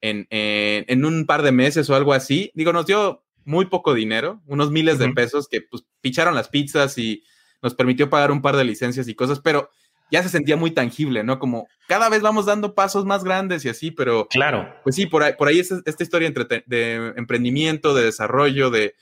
[0.00, 2.50] en, en, un par de meses o algo así.
[2.54, 6.98] Digo, nos dio muy poco dinero, unos miles de pesos que pues picharon las pizzas
[6.98, 7.22] y
[7.62, 9.70] nos permitió pagar un par de licencias y cosas, pero
[10.10, 11.38] ya se sentía muy tangible, ¿no?
[11.38, 14.28] Como cada vez vamos dando pasos más grandes y así, pero...
[14.28, 14.74] Claro.
[14.84, 18.94] Pues sí, por ahí, por ahí es esta historia entre de emprendimiento, de desarrollo, de...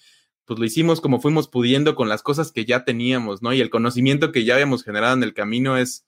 [0.46, 3.54] Pues lo hicimos como fuimos pudiendo con las cosas que ya teníamos, ¿no?
[3.54, 6.06] Y el conocimiento que ya habíamos generado en el camino es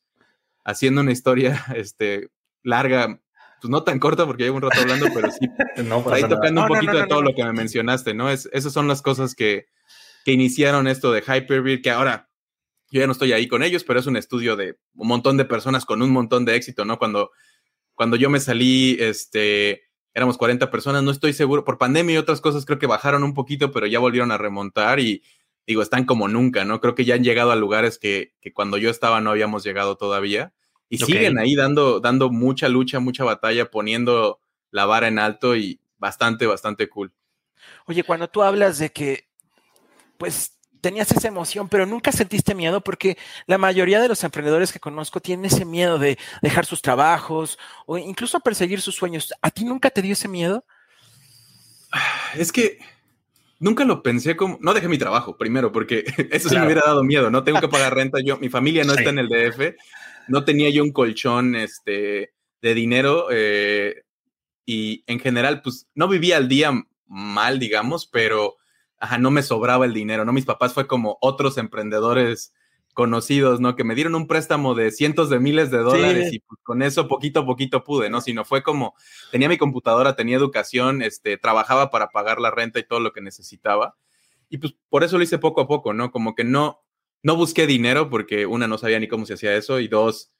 [0.65, 2.29] haciendo una historia, este,
[2.63, 3.21] larga,
[3.61, 5.49] pues no tan corta porque llevo un rato hablando, pero sí,
[5.85, 8.29] no por ahí tocando un poquito de todo lo que me mencionaste, ¿no?
[8.29, 9.67] Es, esas son las cosas que,
[10.25, 12.26] que iniciaron esto de Hyperbeard, que ahora
[12.91, 15.45] yo ya no estoy ahí con ellos, pero es un estudio de un montón de
[15.45, 16.99] personas con un montón de éxito, ¿no?
[16.99, 17.31] Cuando,
[17.95, 22.41] cuando yo me salí, este, éramos 40 personas, no estoy seguro, por pandemia y otras
[22.41, 25.23] cosas creo que bajaron un poquito, pero ya volvieron a remontar y
[25.67, 26.81] digo, están como nunca, ¿no?
[26.81, 29.97] Creo que ya han llegado a lugares que, que cuando yo estaba no habíamos llegado
[29.97, 30.53] todavía
[30.89, 35.81] y siguen ahí dando, dando mucha lucha, mucha batalla, poniendo la vara en alto y
[35.99, 37.13] bastante, bastante cool.
[37.87, 39.29] Oye, cuando tú hablas de que,
[40.19, 40.56] pues
[40.87, 43.19] tenías esa emoción, pero nunca sentiste miedo porque
[43.49, 47.99] la mayoría de los emprendedores que conozco tienen ese miedo de dejar sus trabajos o
[47.99, 49.35] incluso perseguir sus sueños.
[49.43, 50.65] ¿A ti nunca te dio ese miedo?
[52.37, 52.79] Es que
[53.59, 57.03] nunca lo pensé como, no dejé mi trabajo primero, porque eso sí me hubiera dado
[57.03, 59.75] miedo, no tengo que pagar renta, yo, mi familia no está en el DF,
[60.29, 64.05] no tenía yo un colchón este, de dinero eh,
[64.65, 66.71] y en general, pues no vivía al día
[67.09, 68.55] mal, digamos, pero
[68.99, 70.33] ajá, no me sobraba el dinero, ¿no?
[70.33, 72.53] Mis papás fue como otros emprendedores
[72.97, 73.77] conocidos, ¿no?
[73.77, 77.09] Que me dieron un préstamo de cientos de miles de dólares y pues, con eso
[77.09, 78.23] poquito a poquito pude, ¿no?
[78.23, 78.95] Sino fue como,
[79.31, 83.21] tenía mi computadora, tenía educación, este, trabajaba para pagar la renta y todo lo que
[83.21, 83.97] necesitaba.
[84.49, 86.11] Y pues por eso lo hice poco a poco, ¿no?
[86.11, 86.81] Como que no,
[87.23, 90.33] no busqué dinero porque una, no sabía ni cómo se hacía eso y dos,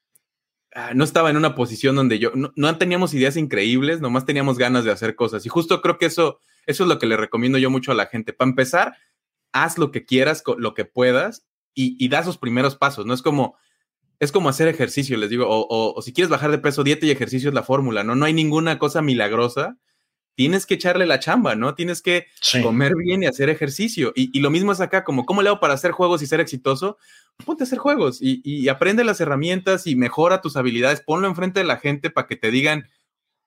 [0.73, 4.57] ah, no estaba en una posición donde yo, no, no teníamos ideas increíbles, nomás teníamos
[4.57, 5.45] ganas de hacer cosas.
[5.45, 8.05] Y justo creo que eso eso es lo que le recomiendo yo mucho a la
[8.05, 8.33] gente.
[8.33, 8.97] Para empezar,
[9.53, 13.13] haz lo que quieras, lo que puedas y, da esos primeros pasos, ¿no?
[13.13, 13.55] Es como,
[14.19, 17.49] es como hacer ejercicio, les digo, o, si quieres bajar de peso, dieta y ejercicio
[17.49, 18.15] es la fórmula, ¿no?
[18.15, 19.77] No hay ninguna cosa milagrosa.
[20.37, 21.73] Tienes que echarle la chamba, ¿no?
[21.73, 22.27] Tienes que
[22.61, 24.13] comer bien y hacer ejercicio.
[24.15, 26.99] Y, lo mismo es acá, como, ¿cómo le hago para hacer juegos y ser exitoso?
[27.43, 31.01] Ponte a hacer juegos y, y aprende las herramientas y mejora tus habilidades.
[31.01, 32.87] Ponlo enfrente de la gente para que te digan,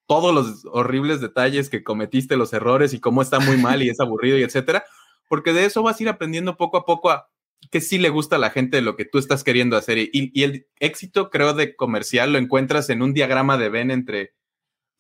[0.08, 4.00] todos los horribles detalles que cometiste, los errores y cómo está muy mal y es
[4.00, 4.84] aburrido y etcétera,
[5.28, 7.30] porque de eso vas a ir aprendiendo poco a poco a
[7.70, 9.98] que sí le gusta a la gente de lo que tú estás queriendo hacer.
[9.98, 14.34] Y, el éxito, creo, de comercial lo encuentras en un diagrama de Venn entre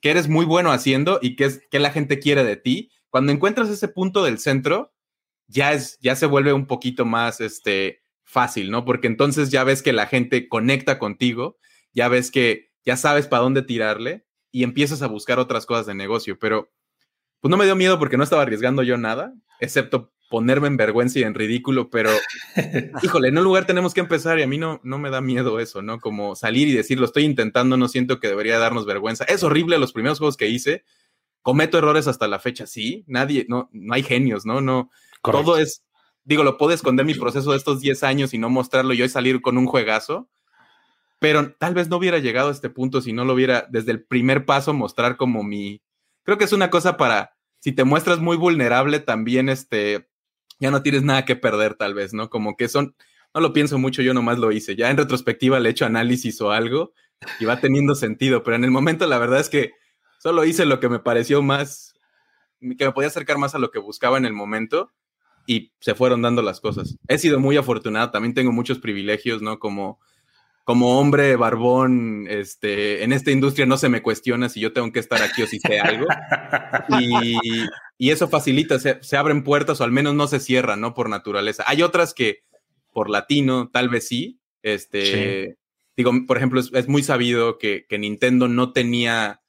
[0.00, 2.90] que eres muy bueno haciendo y qué es que la gente quiere de ti.
[3.10, 4.92] Cuando encuentras ese punto del centro,
[5.46, 8.84] ya es, ya se vuelve un poquito más este, fácil, ¿no?
[8.84, 11.58] Porque entonces ya ves que la gente conecta contigo,
[11.92, 15.94] ya ves que ya sabes para dónde tirarle y empiezas a buscar otras cosas de
[15.94, 16.38] negocio.
[16.38, 16.72] Pero
[17.40, 21.18] pues no me dio miedo porque no estaba arriesgando yo nada, excepto ponerme en vergüenza
[21.18, 22.08] y en ridículo, pero
[23.02, 25.58] híjole, en un lugar tenemos que empezar y a mí no, no me da miedo
[25.58, 25.98] eso, ¿no?
[25.98, 29.24] Como salir y decir, lo estoy intentando, no siento que debería darnos vergüenza.
[29.24, 30.84] Es horrible los primeros juegos que hice,
[31.42, 34.60] cometo errores hasta la fecha, sí, nadie, no, no hay genios, ¿no?
[34.60, 34.90] No,
[35.20, 35.84] todo es,
[36.22, 39.08] digo, lo puedo esconder mi proceso de estos 10 años y no mostrarlo y hoy
[39.08, 40.30] salir con un juegazo,
[41.18, 44.04] pero tal vez no hubiera llegado a este punto si no lo hubiera desde el
[44.04, 45.82] primer paso mostrar como mi,
[46.22, 50.09] creo que es una cosa para, si te muestras muy vulnerable, también este,
[50.60, 52.30] ya no tienes nada que perder tal vez, ¿no?
[52.30, 52.94] Como que son,
[53.34, 54.76] no lo pienso mucho, yo nomás lo hice.
[54.76, 56.92] Ya en retrospectiva le hecho análisis o algo
[57.40, 59.72] y va teniendo sentido, pero en el momento la verdad es que
[60.18, 61.94] solo hice lo que me pareció más,
[62.60, 64.92] que me podía acercar más a lo que buscaba en el momento
[65.46, 66.96] y se fueron dando las cosas.
[67.08, 69.58] He sido muy afortunado, también tengo muchos privilegios, ¿no?
[69.58, 69.98] Como
[70.64, 75.00] como hombre barbón, este, en esta industria no se me cuestiona si yo tengo que
[75.00, 76.06] estar aquí o si sé algo.
[78.02, 80.94] Y, eso facilita, se, abren puertas o al menos no se cierran, ¿no?
[80.94, 81.64] Por naturaleza.
[81.66, 82.44] Hay otras que
[82.94, 84.40] por latino tal vez sí.
[84.62, 85.58] Este,
[85.98, 89.42] digo, por ejemplo, es, muy sabido que, Nintendo no tenía,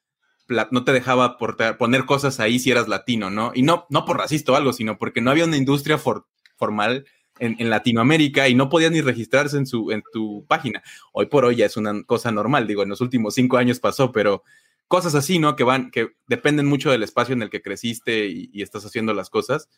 [0.69, 3.53] no te dejaba poner cosas ahí si eras latino, ¿no?
[3.55, 7.05] Y no, no por racista o algo, sino porque no había una industria formal
[7.39, 10.83] en, Latinoamérica y no podías ni registrarse en, su, en tu página.
[11.11, 14.11] Hoy por hoy ya es una cosa normal, digo, en los últimos cinco años pasó,
[14.11, 14.43] pero
[14.87, 15.55] cosas así, ¿no?
[15.55, 19.29] Que van, que dependen mucho del espacio en el que creciste y, estás haciendo las
[19.29, 19.69] cosas.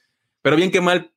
[0.42, 1.14] Pero bien que mal,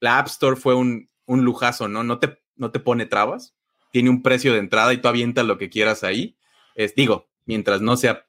[0.00, 2.02] la App Store fue un, un lujazo, ¿no?
[2.02, 3.54] No te, no te pone trabas,
[3.92, 6.36] tiene un precio de entrada y tú avientas lo que quieras ahí.
[6.74, 8.25] Es, digo, mientras no sea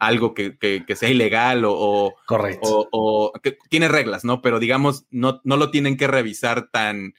[0.00, 0.56] algo que,
[0.96, 2.88] sea ilegal o, Correcto.
[2.90, 4.40] o, que tiene reglas, ¿no?
[4.40, 7.14] Pero digamos, no, no lo tienen que revisar tan,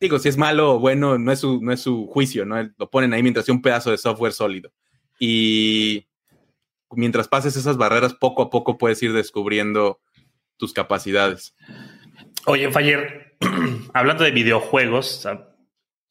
[0.00, 2.62] digo, si es malo o bueno, no es su, no es su juicio, ¿no?
[2.78, 4.72] Lo ponen ahí mientras sea un pedazo de software sólido.
[5.18, 6.06] Y
[6.92, 10.00] mientras pases esas barreras, poco a poco puedes ir descubriendo
[10.56, 11.56] tus capacidades.
[12.46, 13.36] Oye, Fayer,
[13.94, 15.26] hablando de videojuegos,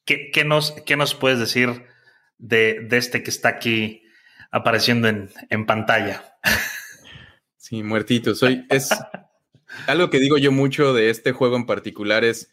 [0.06, 1.86] ¿qué, nos, qué nos puedes decir
[2.38, 4.04] de, de, este que está aquí
[4.52, 6.38] apareciendo en, pantalla.
[7.58, 8.36] Sí, muertito.
[8.36, 8.90] Soy, es
[9.88, 12.52] algo que digo yo mucho de este juego en particular es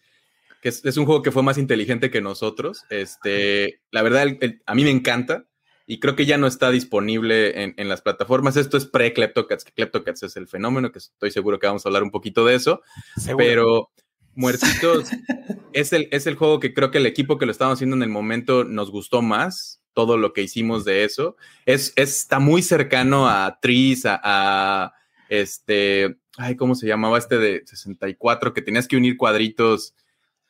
[0.62, 2.84] que es, un juego que fue más inteligente que nosotros.
[2.90, 4.26] Este, la verdad,
[4.66, 5.46] a mí me encanta
[5.86, 8.56] y creo que ya no está disponible en, las plataformas.
[8.56, 12.02] Esto es pre-Kleptocats, que Kleptocats es el fenómeno, que estoy seguro que vamos a hablar
[12.02, 12.82] un poquito de eso.
[13.36, 13.90] Pero
[14.38, 15.08] Muertitos
[15.72, 18.04] es el, es el juego que creo que el equipo que lo estaba haciendo en
[18.04, 21.36] el momento nos gustó más todo lo que hicimos de eso.
[21.66, 24.92] Es, está muy cercano a Tris, a,
[25.28, 28.54] este, ay, ¿cómo se llamaba este de 64?
[28.54, 29.96] Que tenías que unir cuadritos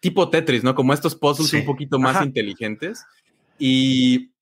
[0.01, 0.75] tipo Tetris, ¿no?
[0.75, 3.07] Como estos puzzles un poquito más inteligentes.
[3.59, 4.33] Y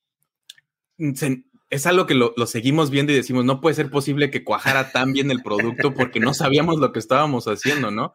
[1.69, 5.13] es algo que lo, seguimos viendo y decimos, no puede ser posible que cuajara tan
[5.13, 8.15] bien el producto porque no sabíamos lo que estábamos haciendo, ¿no?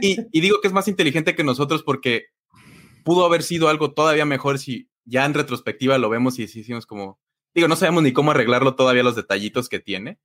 [0.00, 2.26] Y, digo que es más inteligente que nosotros porque
[3.04, 7.20] pudo haber sido algo todavía mejor si ya en retrospectiva lo vemos y decimos como,
[7.54, 10.18] digo, no sabemos ni cómo arreglarlo todavía los detallitos que tiene,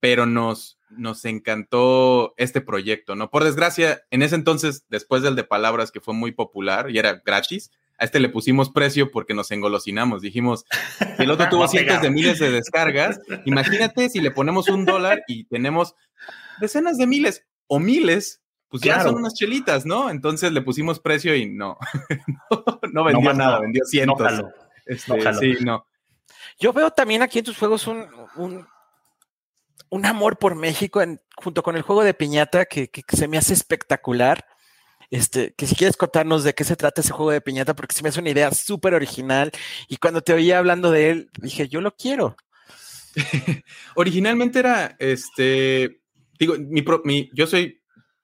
[0.00, 3.30] pero nos, nos encantó este proyecto, ¿no?
[3.30, 7.22] Por desgracia, en ese entonces, después del de palabras que fue muy popular y era
[7.24, 10.22] gratis, a este le pusimos precio porque nos engolosinamos.
[10.22, 10.64] Dijimos,
[11.18, 15.44] el otro tuvo cientos de miles de descargas, imagínate si le ponemos un dólar y
[15.44, 15.94] tenemos
[16.60, 18.40] decenas de miles o miles
[18.74, 20.10] pues ya son unas chelitas, ¿no?
[20.10, 21.78] Entonces le pusimos precio y no,
[22.92, 24.32] no, vendió nada, vendió cientos.
[24.84, 25.86] Este, sí, no.
[26.58, 28.66] Yo veo también aquí en tus juegos un,
[29.90, 31.00] un, amor por México
[31.36, 34.44] junto con el juego de piñata que, se me hace espectacular.
[35.10, 38.02] Este, que si quieres contarnos de qué se trata ese juego de piñata, porque se
[38.02, 39.50] me hace una idea súper original.
[39.88, 42.36] Y cuando te oía hablando de él, dije, yo lo quiero.
[43.94, 46.00] Originalmente era, este,
[46.38, 47.80] digo, mi, mi, yo soy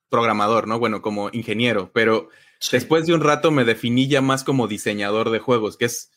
[0.08, 0.78] programador, ¿no?
[0.78, 2.28] Bueno, como ingeniero, pero
[2.70, 6.12] Después de un rato me definí ya más como diseñador de juegos, que es,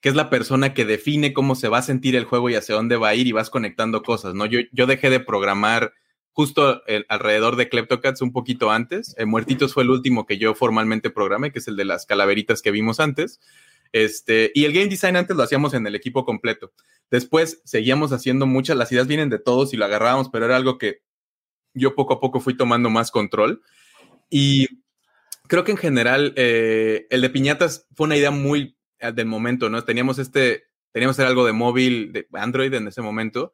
[0.00, 2.74] que es la persona que define cómo se va a sentir el juego y hacia
[2.74, 4.46] dónde va a ir y vas conectando cosas, ¿no?
[4.46, 5.92] Yo, yo dejé de programar
[6.34, 9.14] justo alrededor de Kleptocats un poquito antes.
[9.18, 12.60] Eh, Muertitos fue el último que yo formalmente programé, que es el de las calaveritas
[12.60, 13.40] que vimos antes.
[13.92, 16.72] Este, y el game design antes lo hacíamos en el equipo completo.
[17.08, 20.76] Después seguíamos haciendo muchas, las ideas vienen de todos y lo agarrábamos, pero era algo
[20.76, 21.02] que
[21.72, 23.62] yo poco a poco fui tomando más control.
[24.28, 24.82] Y
[25.46, 29.70] creo que en general eh, el de piñatas fue una idea muy eh, del momento,
[29.70, 29.84] ¿no?
[29.84, 33.52] Teníamos este, teníamos algo de móvil, de Android en ese momento,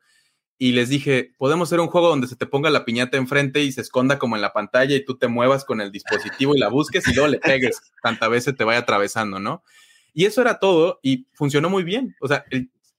[0.62, 3.72] y les dije, podemos hacer un juego donde se te ponga la piñata enfrente y
[3.72, 6.68] se esconda como en la pantalla y tú te muevas con el dispositivo y la
[6.68, 9.64] busques y luego le pegues, tantas veces te vaya atravesando, ¿no?
[10.12, 12.14] Y eso era todo y funcionó muy bien.
[12.20, 12.44] O sea,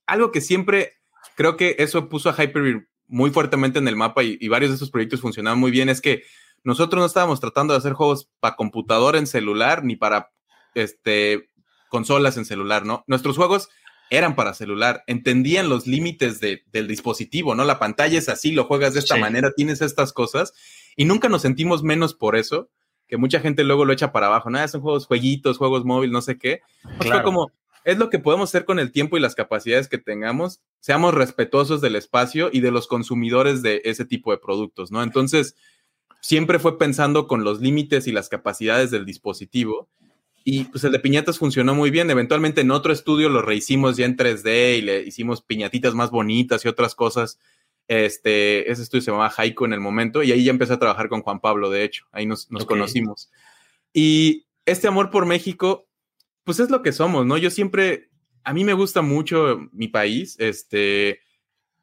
[0.07, 0.93] algo que siempre
[1.35, 4.77] creo que eso puso a Hyper muy fuertemente en el mapa y, y varios de
[4.77, 6.23] esos proyectos funcionaban muy bien es que
[6.63, 10.31] nosotros no estábamos tratando de hacer juegos para computador en celular ni para
[10.73, 11.51] este,
[11.89, 13.03] consolas en celular, ¿no?
[13.05, 13.69] Nuestros juegos
[14.11, 17.63] eran para celular, entendían los límites del dispositivo, ¿no?
[17.63, 20.53] La pantalla es así, lo juegas de esta manera, tienes estas cosas
[20.97, 22.69] y nunca nos sentimos menos por eso,
[23.07, 24.67] que mucha gente luego lo echa para abajo, ¿no?
[24.67, 26.59] Son juegos, jueguitos, juegos móviles, no sé qué.
[26.99, 27.53] Fue como,
[27.85, 31.79] es lo que podemos hacer con el tiempo y las capacidades que tengamos, seamos respetuosos
[31.79, 35.03] del espacio y de los consumidores de ese tipo de productos, ¿no?
[35.03, 35.55] Entonces,
[36.19, 39.89] siempre fue pensando con los límites y las capacidades del dispositivo.
[40.43, 42.09] Y pues el de piñatas funcionó muy bien.
[42.09, 46.65] Eventualmente en otro estudio lo rehicimos ya en 3D y le hicimos piñatitas más bonitas
[46.65, 47.39] y otras cosas.
[47.87, 51.09] Este, ese estudio se llamaba Haiku en el momento y ahí ya empecé a trabajar
[51.09, 53.29] con Juan Pablo, de hecho, ahí nos, conocimos.
[53.91, 55.89] Y este amor por México,
[56.43, 57.37] pues es lo que somos, ¿no?
[57.37, 58.09] Yo siempre,
[58.43, 61.19] a mí me gusta mucho mi país, este,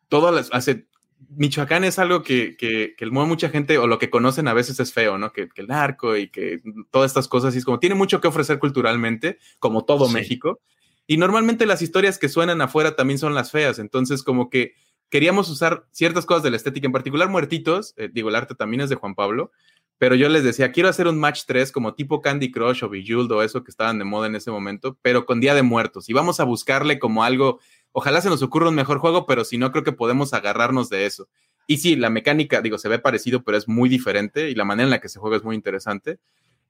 [0.09, 0.87] todas las, hace
[1.31, 4.93] Michoacán es algo que, que, que mucha gente o lo que conocen a veces es
[4.93, 5.33] feo, ¿no?
[5.33, 6.61] Que, el narco y que
[6.91, 10.61] todas estas cosas, y es como tiene mucho que ofrecer culturalmente, como todo México.
[11.07, 14.75] Y normalmente las historias que suenan afuera también son las feas, entonces como que
[15.09, 18.83] queríamos usar ciertas cosas de la estética, en particular Muertitos, eh, digo, el arte también
[18.83, 19.51] es de Juan Pablo,
[19.97, 23.31] pero yo les decía, quiero hacer un match 3 como tipo Candy Crush o Bejeweled
[23.33, 26.13] o eso que estaban de moda en ese momento, pero con Día de Muertos, y
[26.13, 27.59] vamos a buscarle como algo
[27.93, 31.07] Ojalá se nos ocurra un mejor juego, pero si no, creo que podemos agarrarnos de
[31.07, 31.29] eso.
[31.67, 34.85] Y sí, la mecánica, digo, se ve parecido, pero es muy diferente y la manera
[34.85, 36.19] en la que se juega es muy interesante.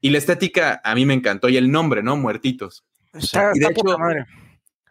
[0.00, 2.16] Y la estética a mí me encantó y el nombre, ¿no?
[2.16, 2.84] Muertitos.
[3.14, 3.82] y de hecho,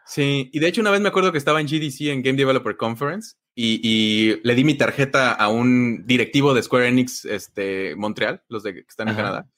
[0.08, 2.78] Sí, y de hecho una vez me acuerdo que estaba en GDC, en Game Developer
[2.78, 8.62] Conference, y, le di mi tarjeta a un directivo de Square Enix, este, Montreal, los
[8.62, 9.50] de que están en Canadá,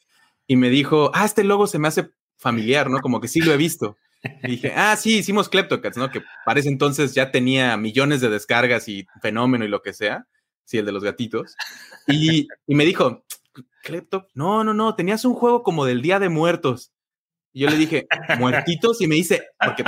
[0.49, 2.99] y me dijo, ah, este logo se me hace familiar, ¿no?
[2.99, 3.97] Como que sí lo he visto.
[4.43, 6.11] Dije, ah, sí, hicimos Kleptocats, ¿no?
[6.11, 10.27] Que parece entonces ya tenía millones de descargas y fenómeno y lo que sea.
[10.65, 11.57] Sí, el de los gatitos.
[12.07, 13.25] Y, y me dijo,
[13.83, 16.93] Klepto, no, no, no, tenías un juego como del Día de Muertos.
[17.53, 18.07] Y yo le dije,
[18.39, 19.01] ¿muertitos?
[19.01, 19.83] Y me dice, porque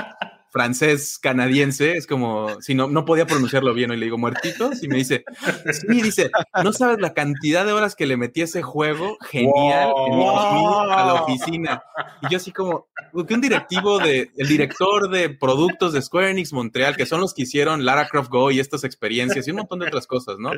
[0.52, 4.88] francés canadiense, es como, si no, no podía pronunciarlo bien, y le digo, muertitos, y
[4.88, 5.24] me dice,
[5.72, 6.30] sí, dice,
[6.62, 11.22] no sabes la cantidad de horas que le metí a ese juego, genial, a la
[11.22, 11.82] oficina.
[12.20, 12.88] Y yo así como,
[13.26, 17.32] que un directivo de, el director de productos de Square Enix Montreal, que son los
[17.32, 20.50] que hicieron Lara Croft Go y estas experiencias y un montón de otras cosas, ¿no?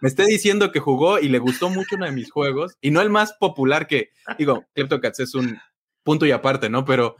[0.00, 3.02] Me esté diciendo que jugó y le gustó mucho uno de mis juegos, y no
[3.02, 5.58] el más popular que, digo, Kleptocats es un
[6.02, 6.86] punto y aparte, ¿no?
[6.86, 7.16] Pero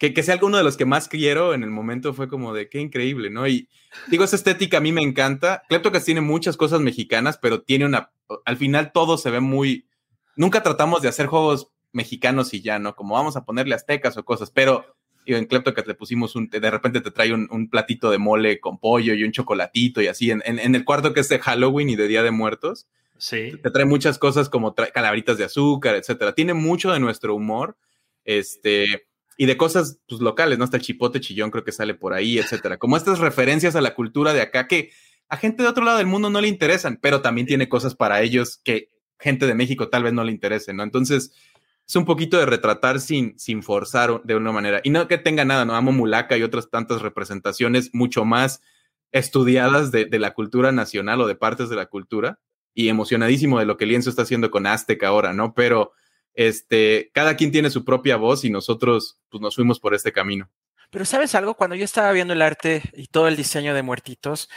[0.00, 2.70] que, que sea alguno de los que más quiero en el momento fue como de
[2.70, 3.46] qué increíble, ¿no?
[3.46, 3.68] Y
[4.08, 5.62] digo, esa estética a mí me encanta.
[5.68, 8.10] Kleptocats tiene muchas cosas mexicanas, pero tiene una,
[8.46, 9.86] al final todo se ve muy,
[10.36, 12.96] nunca tratamos de hacer juegos mexicanos y ya, ¿no?
[12.96, 17.02] Como vamos a ponerle aztecas o cosas, pero en Kleptocats le pusimos un, de repente
[17.02, 20.74] te trae un, platito de mole con pollo y un chocolatito y así, en, en,
[20.74, 22.88] el cuarto que es de Halloween y de Día de Muertos.
[23.18, 23.52] Sí.
[23.62, 26.34] Te trae muchas cosas como calabritas de azúcar, etcétera.
[26.34, 27.76] Tiene mucho de nuestro humor.
[28.24, 29.09] Este,
[29.40, 30.64] y de cosas pues, locales, ¿no?
[30.64, 32.76] Hasta el chipote chillón creo que sale por ahí, etcétera.
[32.76, 34.90] Como estas referencias a la cultura de acá que
[35.30, 38.20] a gente de otro lado del mundo no le interesan, pero también tiene cosas para
[38.20, 40.82] ellos que gente de México tal vez no le interese, ¿no?
[40.82, 41.32] Entonces,
[41.88, 44.82] es un poquito de retratar sin, sin forzar de una manera.
[44.84, 45.74] Y no que tenga nada, ¿no?
[45.74, 48.60] Amo Mulaca y otras tantas representaciones mucho más
[49.10, 52.40] estudiadas de, de, la cultura nacional o de partes de la cultura
[52.74, 55.54] y emocionadísimo de lo que Lienzo está haciendo con Azteca ahora, ¿no?
[55.54, 55.92] Pero
[56.34, 60.50] este, cada quien tiene su propia voz y nosotros pues, nos fuimos por este camino.
[60.90, 64.48] Pero sabes algo, cuando yo estaba viendo el arte y todo el diseño de muertitos,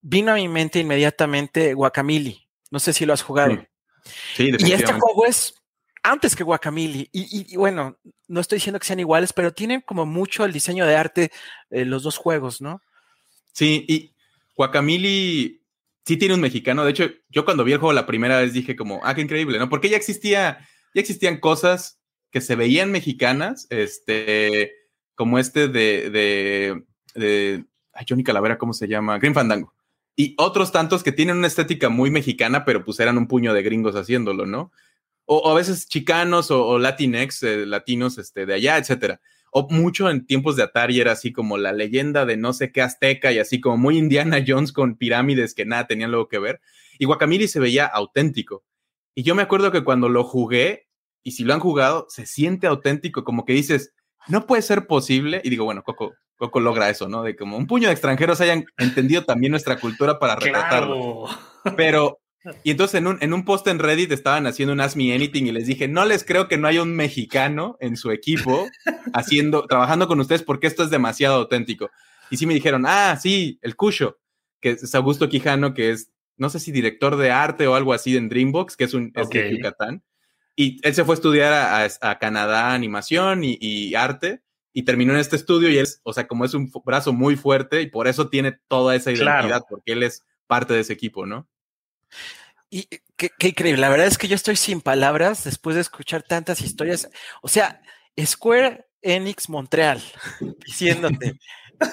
[0.00, 2.48] vino a mi mente inmediatamente Guacamili.
[2.70, 3.64] No sé si lo has jugado.
[4.34, 5.54] Sí, Y este juego es
[6.02, 7.08] antes que Guacamili.
[7.12, 10.96] Y, bueno, no estoy diciendo que sean iguales, pero tienen como mucho el diseño de
[10.96, 11.30] arte
[11.70, 12.82] eh, los dos juegos, ¿no?
[13.52, 14.14] Sí, y
[14.56, 15.62] Guacamili
[16.04, 16.84] sí tiene un mexicano.
[16.84, 19.58] De hecho, yo cuando vi el juego la primera vez dije como, ah, qué increíble,
[19.58, 19.68] ¿no?
[19.68, 24.72] Porque ya existía ya existían cosas que se veían mexicanas, este,
[25.14, 26.84] como este de, de,
[27.14, 27.64] de
[28.08, 29.18] Johnny Calavera, ¿cómo se llama?
[29.18, 29.74] Green Fandango.
[30.14, 33.62] Y otros tantos que tienen una estética muy mexicana, pero pues eran un puño de
[33.62, 34.72] gringos haciéndolo, ¿no?
[35.26, 39.20] O, a veces chicanos o, o latinex, eh, latinos este, de allá, etcétera.
[39.50, 42.82] O mucho en tiempos de Atari era así como la leyenda de no sé qué
[42.82, 46.60] azteca y así como muy Indiana Jones con pirámides que nada tenían luego que ver.
[46.98, 48.64] Y Guacamili se veía auténtico.
[49.18, 50.86] Y yo me acuerdo que cuando lo jugué,
[51.24, 53.92] y si lo han jugado, se siente auténtico, como que dices,
[54.28, 55.40] no puede ser posible.
[55.42, 57.24] Y digo, bueno, Coco, Coco logra eso, ¿no?
[57.24, 61.24] De como un puño de extranjeros hayan entendido también nuestra cultura para retratarlo.
[61.76, 62.20] Pero,
[62.62, 65.46] y entonces en un, en un post en Reddit estaban haciendo un Ask Me Anything
[65.46, 68.68] y les dije, no les creo que no haya un mexicano en su equipo
[69.14, 71.90] haciendo, trabajando con ustedes porque esto es demasiado auténtico.
[72.30, 74.20] Y sí me dijeron, ah, sí, el Cucho,
[74.60, 78.16] que es Augusto Quijano, que es, no sé si director de arte o algo así
[78.16, 80.02] en Dreambox, que es un es de Yucatán.
[80.56, 85.36] Y él se fue a estudiar a, Canadá animación y, arte y terminó en este
[85.36, 88.58] estudio y él, o sea, como es un brazo muy fuerte y por eso tiene
[88.68, 91.48] toda esa identidad, porque él es parte de ese equipo, ¿no?
[92.70, 96.22] Y qué, qué, increíble, la verdad es que yo estoy sin palabras después de escuchar
[96.22, 97.08] tantas historias.
[97.40, 97.80] O sea,
[98.20, 100.02] Square Enix Montreal
[100.66, 101.38] diciéndote,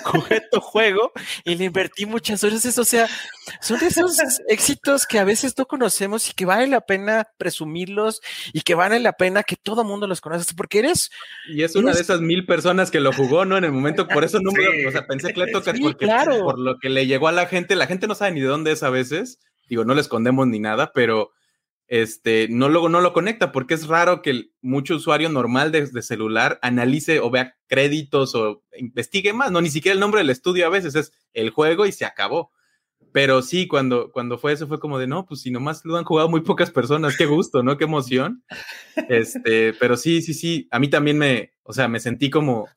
[0.03, 1.11] jugué tu juego
[1.43, 2.77] y le invertí muchas horas.
[2.77, 3.07] O sea,
[3.61, 4.17] son de esos
[4.47, 8.21] éxitos que a veces no conocemos y que vale la pena presumirlos
[8.53, 11.11] y que vale la pena que todo mundo los conozca porque eres.
[11.49, 13.57] Y es una de esas mil personas que lo jugó, ¿no?
[13.57, 14.87] En el momento, por eso no me.
[14.87, 16.07] O sea, pensé que le tocas porque
[16.41, 18.71] por lo que le llegó a la gente, la gente no sabe ni de dónde
[18.71, 19.39] es a veces.
[19.67, 21.31] Digo, no le escondemos ni nada, pero
[21.87, 26.59] este, no, luego no lo conecta porque es raro que mucho usuario normal de, celular
[26.61, 30.69] analice o vea créditos o investigue más, no, ni siquiera el nombre del estudio a
[30.69, 32.51] veces es el juego y se acabó.
[33.11, 36.03] Pero sí, cuando, cuando fue eso fue como de, no, pues si nomás lo han
[36.03, 37.77] jugado muy pocas personas, qué gusto, ¿no?
[37.77, 38.43] Qué emoción.
[39.09, 42.67] Este, pero sí, sí, sí, a mí también me, o sea, me sentí como,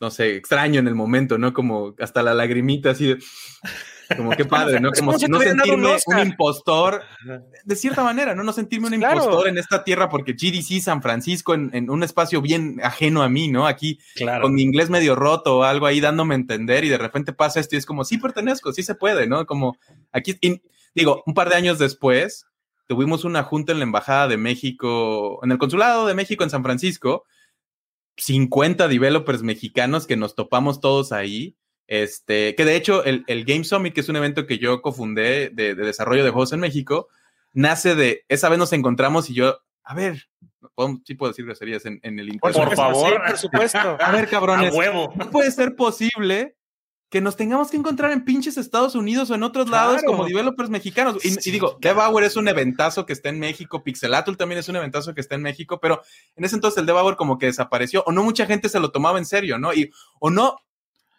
[0.00, 1.52] no sé, extraño en el momento, ¿no?
[1.52, 3.18] Como hasta la lagrimita así de...
[4.16, 4.90] Como qué padre, ¿no?
[4.92, 7.02] Como, si no sentirme un, impostor,
[7.64, 8.42] de cierta manera, ¿no?
[8.42, 12.80] No sentirme un impostor en esta tierra porque GDC San Francisco en, un espacio bien
[12.82, 13.66] ajeno a mí, ¿no?
[13.66, 13.98] Aquí
[14.40, 17.60] con mi inglés medio roto o algo ahí dándome a entender y de repente pasa
[17.60, 19.46] esto y es como, sí pertenezco, sí se puede, ¿no?
[19.46, 19.76] Como
[20.12, 20.38] aquí,
[20.94, 22.46] digo, un par de años después
[22.86, 26.62] tuvimos una junta en la Embajada de México, en el Consulado de México en San
[26.62, 27.24] Francisco,
[28.16, 31.56] 50 developers mexicanos que nos topamos todos ahí
[31.86, 35.74] este, que de hecho el, Game Summit, que es un evento que yo cofundé de,
[35.74, 37.08] desarrollo de juegos en México,
[37.52, 40.28] nace de, esa vez nos encontramos y yo, a ver,
[41.04, 42.66] sí puedo decir groserías en, en el internet.
[42.66, 43.96] Por, favor, por supuesto.
[44.00, 44.72] A ver, cabrones,
[45.14, 46.56] no puede ser posible
[47.14, 50.68] que nos tengamos que encontrar en pinches Estados Unidos o en otros lados como developers
[50.68, 51.24] mexicanos.
[51.24, 55.14] Y, digo, Devour es un eventazo que está en México, Pixelatul también es un eventazo
[55.14, 56.02] que está en México, pero
[56.34, 59.18] en ese entonces el Devour como que desapareció, o no mucha gente se lo tomaba
[59.18, 59.72] en serio, ¿no?
[59.72, 60.56] Y, o no,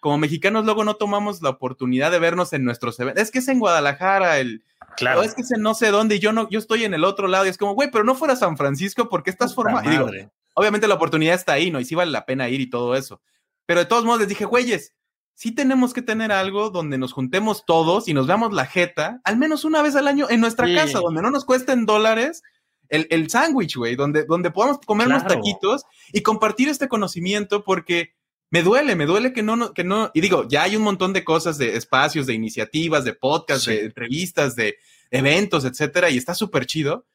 [0.05, 3.23] como mexicanos luego no tomamos la oportunidad de vernos en nuestros eventos.
[3.23, 4.63] Es que es en Guadalajara, el...
[4.97, 5.23] Claro.
[5.23, 7.27] Es que es en no sé dónde y yo no, yo estoy en el otro
[7.27, 10.11] lado y es como, güey, pero no fuera San Francisco porque estás formado.
[10.53, 11.79] obviamente la oportunidad está ahí, ¿no?
[11.79, 13.19] Y sí vale la pena ir y todo eso.
[13.65, 14.93] Pero de todos modos les dije, güeyes,
[15.33, 19.37] sí tenemos que tener algo donde nos juntemos todos y nos veamos la jeta, al
[19.37, 22.43] menos una vez al año en nuestra casa, donde no nos cuesten dólares
[22.89, 25.83] el, el sándwich, güey, donde, donde podamos comer unos taquitos
[26.13, 28.13] y compartir este conocimiento porque
[28.51, 31.23] me duele, me duele que no, que no, y digo, ya hay un montón de
[31.23, 34.77] cosas, de espacios, de iniciativas, de podcasts, de entrevistas, de
[35.11, 37.05] eventos, etcétera, y está súper chido,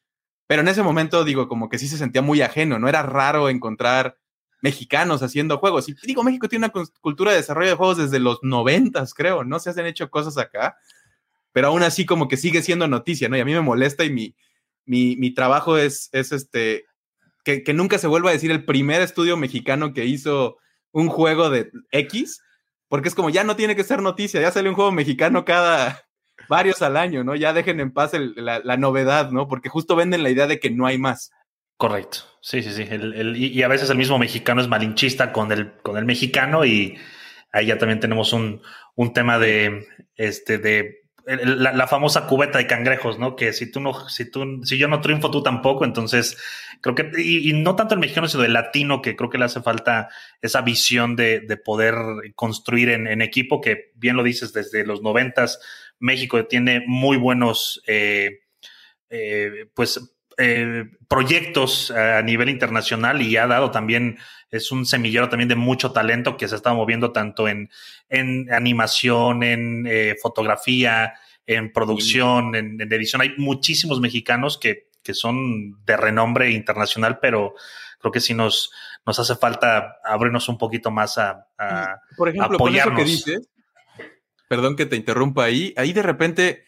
[0.46, 3.48] pero en ese momento, digo, como que sí se sentía muy ajeno, no era raro
[3.48, 4.18] encontrar
[4.62, 5.88] mexicanos haciendo juegos.
[5.88, 9.58] Y digo, México tiene una cultura de desarrollo de juegos desde los noventas, creo, no
[9.58, 10.76] se han hecho cosas acá,
[11.52, 13.36] pero aún así como que sigue siendo noticia, ¿no?
[13.36, 14.34] Y a mí me molesta y mi,
[14.84, 16.84] mi, mi trabajo es, es este,
[17.44, 20.58] que, que, nunca se vuelva a decir el primer estudio mexicano que hizo
[20.92, 22.42] un juego de X,
[22.88, 26.02] porque es como ya no tiene que ser noticia, ya sale un juego mexicano cada
[26.48, 27.34] varios al año, ¿no?
[27.34, 29.48] Ya dejen en paz la, novedad, ¿no?
[29.48, 31.30] Porque justo venden la idea de que no hay más.
[31.76, 32.18] Correcto.
[32.42, 32.86] Sí, sí, sí.
[33.36, 36.98] y, a veces el mismo mexicano es malinchista con el, con el mexicano y
[37.52, 38.62] ahí ya también tenemos un,
[38.96, 39.86] un tema de,
[40.16, 40.99] este, de
[41.36, 43.36] la, famosa cubeta de cangrejos, ¿no?
[43.36, 45.84] Que si tú no, si tú, si yo no triunfo, tú tampoco.
[45.84, 46.36] Entonces,
[46.80, 49.60] creo que, y, no tanto el mexicano, sino el latino, que creo que le hace
[49.62, 50.08] falta
[50.42, 51.94] esa visión de, poder
[52.34, 55.60] construir en, equipo, que bien lo dices, desde los noventas,
[55.98, 58.40] México tiene muy buenos, eh,
[59.10, 60.00] eh, pues,
[60.40, 64.18] eh, proyectos a nivel internacional y ha dado también,
[64.50, 67.68] es un semillero también de mucho talento que se está moviendo tanto en,
[68.08, 71.12] en animación, en eh, fotografía,
[71.46, 73.20] en producción, en, edición.
[73.20, 77.54] Hay muchísimos mexicanos que, que son de renombre internacional, pero
[77.98, 78.72] creo que sí nos,
[79.04, 81.46] nos hace falta abrirnos un poquito más a,
[82.16, 82.98] Por ejemplo, apoyarnos.
[82.98, 83.48] Por eso que dices,
[84.48, 86.64] perdón que te interrumpa ahí, ahí de repente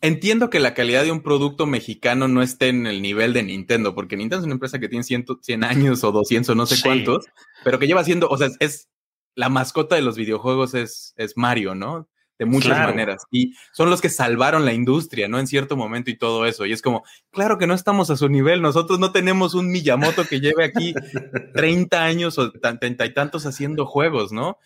[0.00, 3.94] entiendo que la calidad de un producto mexicano no esté en el nivel de Nintendo,
[3.94, 7.26] porque Nintendo es una empresa que tiene 100, años o 200 o no sé cuántos,
[7.64, 8.88] pero que lleva siendo, o sea, es
[9.34, 12.08] la mascota de los videojuegos es, es Mario, ¿no?
[12.38, 13.24] de muchas maneras.
[13.30, 15.38] Y son los que salvaron la industria, ¿no?
[15.38, 16.66] En cierto momento y todo eso.
[16.66, 18.62] Y es como, claro que no estamos a su nivel.
[18.62, 20.94] Nosotros no tenemos un Miyamoto que lleve aquí
[21.54, 24.58] 30 años o treinta y tantos haciendo juegos, ¿no?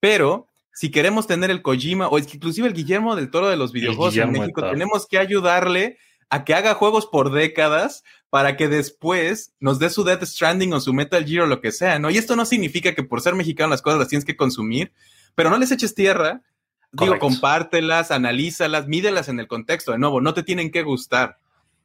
[0.00, 4.16] Pero si queremos tener el Kojima o inclusive el Guillermo del Toro de los videojuegos
[4.16, 5.98] en México, tenemos que ayudarle
[6.28, 10.80] a que haga juegos por décadas para que después nos dé su Death Stranding o
[10.80, 12.10] su Metal Gear o lo que sea, ¿no?
[12.10, 14.92] Y esto no significa que por ser mexicano las cosas las tienes que consumir,
[15.36, 16.42] pero no les eches tierra
[16.90, 19.92] Digo, compártelas, analízalas, mídelas en el contexto.
[19.92, 21.38] De nuevo, no te tienen que gustar,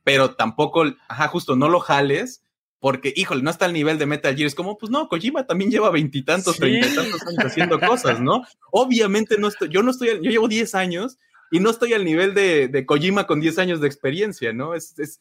[0.03, 2.43] pero tampoco, ajá, justo no lo jales
[2.79, 4.47] porque, híjole, no está al nivel de Metal Gear.
[4.47, 8.43] Es como, pues no, Kojima también lleva veintitantos, treinta y tantos años haciendo cosas, ¿no?
[8.71, 11.17] Obviamente no estoy, yo no estoy, yo llevo diez años
[11.51, 14.75] y no estoy al nivel de, de Kojima con diez años de experiencia, ¿no?
[14.75, 15.19] Es, es,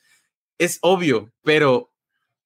[0.59, 1.93] es obvio, pero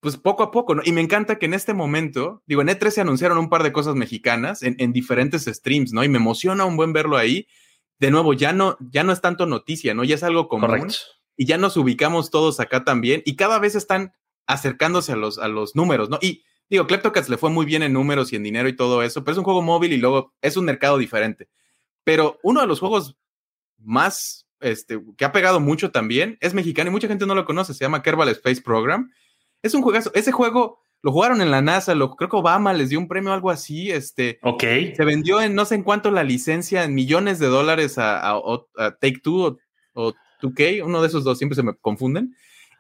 [0.03, 0.83] pues poco a poco, ¿no?
[0.85, 3.73] Y me encanta que en este momento, digo, en E3 se anunciaron un par de
[3.73, 6.03] cosas mexicanas en, diferentes streams, ¿no?
[6.03, 7.47] Y me emociona un buen verlo ahí.
[8.01, 10.03] De nuevo, ya no, ya no es tanto noticia, ¿no?
[10.03, 10.67] Ya es algo común.
[10.67, 10.97] Correcto.
[11.37, 13.23] Y ya nos ubicamos todos acá también.
[13.25, 14.13] Y cada vez están
[14.47, 16.19] acercándose a los, a los números, ¿no?
[16.21, 19.25] Y digo, Kleptocats le fue muy bien en números y en dinero y todo eso,
[19.25, 21.49] pero es un juego móvil y luego es un mercado diferente.
[22.05, 23.17] Pero uno de los juegos
[23.79, 27.75] más, este, que ha pegado mucho también es mexicano y mucha gente no lo conoce,
[27.75, 29.11] se llama Kerbal Space Program
[29.63, 30.11] es un juegazo.
[30.15, 33.31] Ese juego lo jugaron en la NASA, lo, creo que Obama les dio un premio
[33.31, 33.91] o algo así.
[33.91, 34.63] Este, ok.
[34.97, 38.41] Se vendió en no sé en cuánto la licencia, en millones de dólares a,
[39.01, 39.59] Take Two
[39.95, 42.35] o, 2K, uno de esos dos siempre se me confunden.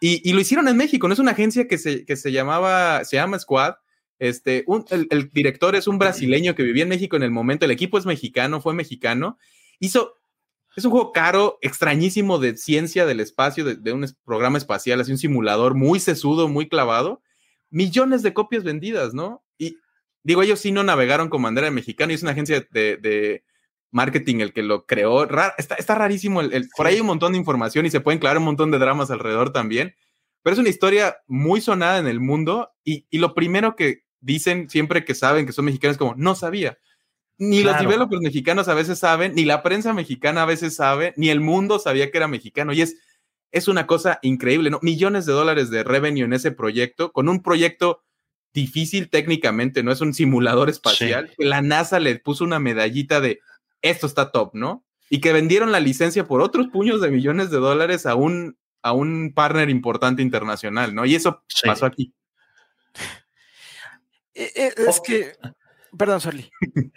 [0.05, 3.15] Y, lo hicieron en México, no es una agencia que se, que se llamaba, se
[3.15, 3.75] llama Squad.
[4.19, 7.99] Este, el, director es un brasileño que vivía en México en el momento, el equipo
[7.99, 9.39] es mexicano, fue mexicano.
[9.79, 10.15] Hizo,
[10.75, 15.19] es un juego caro, extrañísimo de ciencia del espacio, de, un programa espacial, así un
[15.19, 17.23] simulador muy sesudo, muy clavado.
[17.71, 19.45] Millones de copias vendidas, ¿no?
[19.57, 19.77] Y
[20.25, 23.45] digo, ellos sí no navegaron con bandera de mexicano y es una agencia de,
[23.93, 25.29] marketing el que lo creó.
[25.57, 26.41] está, rarísimo.
[26.41, 28.79] El, Por ahí hay un montón de información y se pueden crear un montón de
[28.79, 29.95] dramas alrededor también.
[30.43, 34.69] Pero es una historia muy sonada en el mundo y, y lo primero que dicen
[34.69, 36.79] siempre que saben que son mexicanos es como, no sabía
[37.43, 41.29] ni los developers mexicanos a veces saben, ni la prensa mexicana a veces sabe, ni
[41.29, 42.73] el mundo sabía que era mexicano.
[42.73, 42.97] Y es,
[43.51, 44.79] es una cosa increíble, ¿no?
[44.83, 48.05] Millones de dólares de revenue en ese proyecto, con un proyecto
[48.55, 49.91] difícil técnicamente, ¿no?
[49.91, 51.33] Es un simulador espacial.
[51.37, 53.41] La NASA le puso una medallita de
[53.83, 54.85] esto está top, ¿no?
[55.11, 58.93] Y que vendieron la licencia por otros puños de millones de dólares a un, a
[58.93, 61.05] un partner importante internacional, ¿no?
[61.05, 62.15] Y eso pasó aquí.
[64.35, 65.33] Eh, eh, es que
[65.97, 66.51] Perdón, Sorli.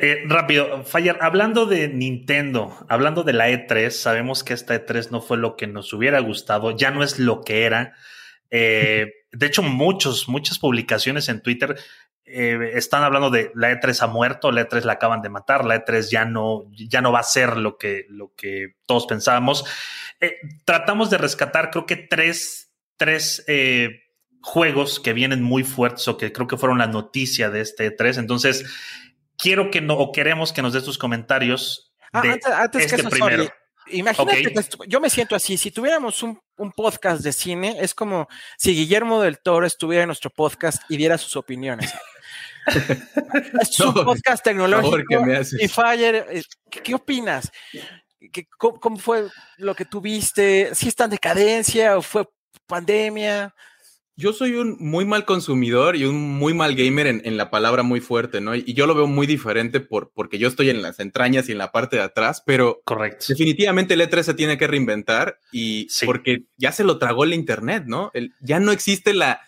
[0.00, 5.20] Eh, rápido, Fire, hablando de Nintendo, hablando de la E3, sabemos que esta E3 no
[5.20, 7.94] fue lo que nos hubiera gustado, ya no es lo que era.
[8.50, 11.76] Eh, de hecho, muchos, muchas publicaciones en Twitter
[12.26, 15.84] eh, están hablando de la E3 ha muerto, la E3 la acaban de matar, la
[15.84, 19.64] E3 ya no, ya no va a ser lo que, lo que todos pensábamos.
[20.64, 23.44] tratamos de rescatar, creo que tres, tres
[24.46, 28.18] juegos que vienen muy fuertes o que creo que fueron la noticia de este 3.
[28.18, 28.64] Entonces,
[29.36, 31.92] quiero que no, o queremos que nos des tus comentarios.
[32.12, 33.48] Ah, de antes, que este eso, primero.
[33.88, 36.40] Imagínate que yo me siento así, si tuviéramos un,
[36.76, 41.18] podcast de cine, es como si Guillermo del Toro estuviera en nuestro podcast y diera
[41.18, 41.92] sus opiniones.
[42.66, 45.22] Es un podcast tecnológico
[45.58, 47.50] y Fire, eh, ¿qué, opinas?
[48.32, 50.74] ¿Qué, cómo, cómo, fue lo que tuviste?
[50.74, 52.26] ¿Si está en decadencia o fue
[52.66, 53.54] pandemia?
[54.18, 58.00] Yo soy un muy mal consumidor y un muy mal gamer en, la palabra muy
[58.00, 58.54] fuerte, ¿no?
[58.54, 61.58] Y yo lo veo muy diferente por, porque yo estoy en las entrañas y en
[61.58, 63.26] la parte de atrás, pero Correcto.
[63.28, 67.84] definitivamente el E3 se tiene que reinventar y porque ya se lo tragó el Internet,
[67.86, 68.10] ¿no?
[68.40, 69.42] ya no existe la,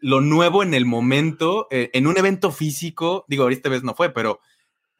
[0.00, 4.10] lo nuevo en el momento, eh, en un evento físico, digo, esta vez no fue,
[4.10, 4.40] pero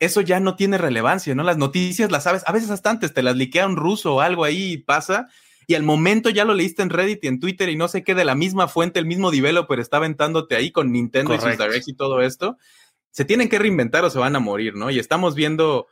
[0.00, 1.42] eso ya no tiene relevancia, ¿no?
[1.42, 4.44] Las noticias las sabes, a veces hasta antes te las liquea un ruso o algo
[4.44, 5.28] ahí y pasa
[5.70, 8.14] y al momento ya lo leíste en Reddit y en Twitter y no sé qué,
[8.14, 11.88] de la misma fuente, el mismo developer está aventándote ahí con Nintendo y sus Directs
[11.88, 12.56] y todo esto,
[13.10, 14.90] se tienen que reinventar o se van a morir, ¿no?
[14.90, 15.86] Y estamos viendo,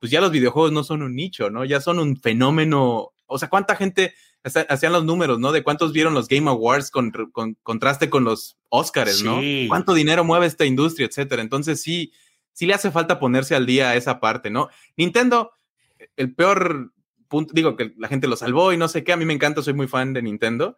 [0.00, 1.64] pues ya los videojuegos no son un nicho, ¿no?
[1.64, 4.12] Ya son un fenómeno, o sea, ¿cuánta gente
[4.44, 5.52] hacían los números, ¿no?
[5.52, 7.12] De cuántos vieron los Game Awards con,
[7.62, 9.40] contraste con los Oscars, ¿no?
[9.68, 11.42] ¿Cuánto dinero mueve esta industria, etcétera?
[11.42, 12.12] Entonces sí,
[12.52, 14.68] sí le hace falta ponerse al día a esa parte, ¿no?
[14.96, 15.52] Nintendo,
[16.16, 16.92] el peor
[17.52, 19.74] digo que la gente lo salvó y no sé qué, a mí me encanta, soy
[19.74, 20.76] muy fan de Nintendo.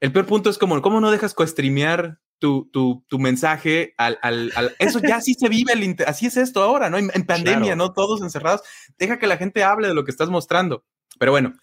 [0.00, 4.52] El peor punto es como, ¿cómo no dejas co-streamear tu, tu, tu mensaje al, al,
[4.78, 6.98] Eso ya sí se vive, el así es esto ahora, ¿no?
[6.98, 7.92] En, pandemia, ¿no?
[7.92, 8.60] Todos encerrados.
[8.98, 10.84] Deja que la gente hable de lo que estás mostrando.
[11.18, 11.54] Pero bueno,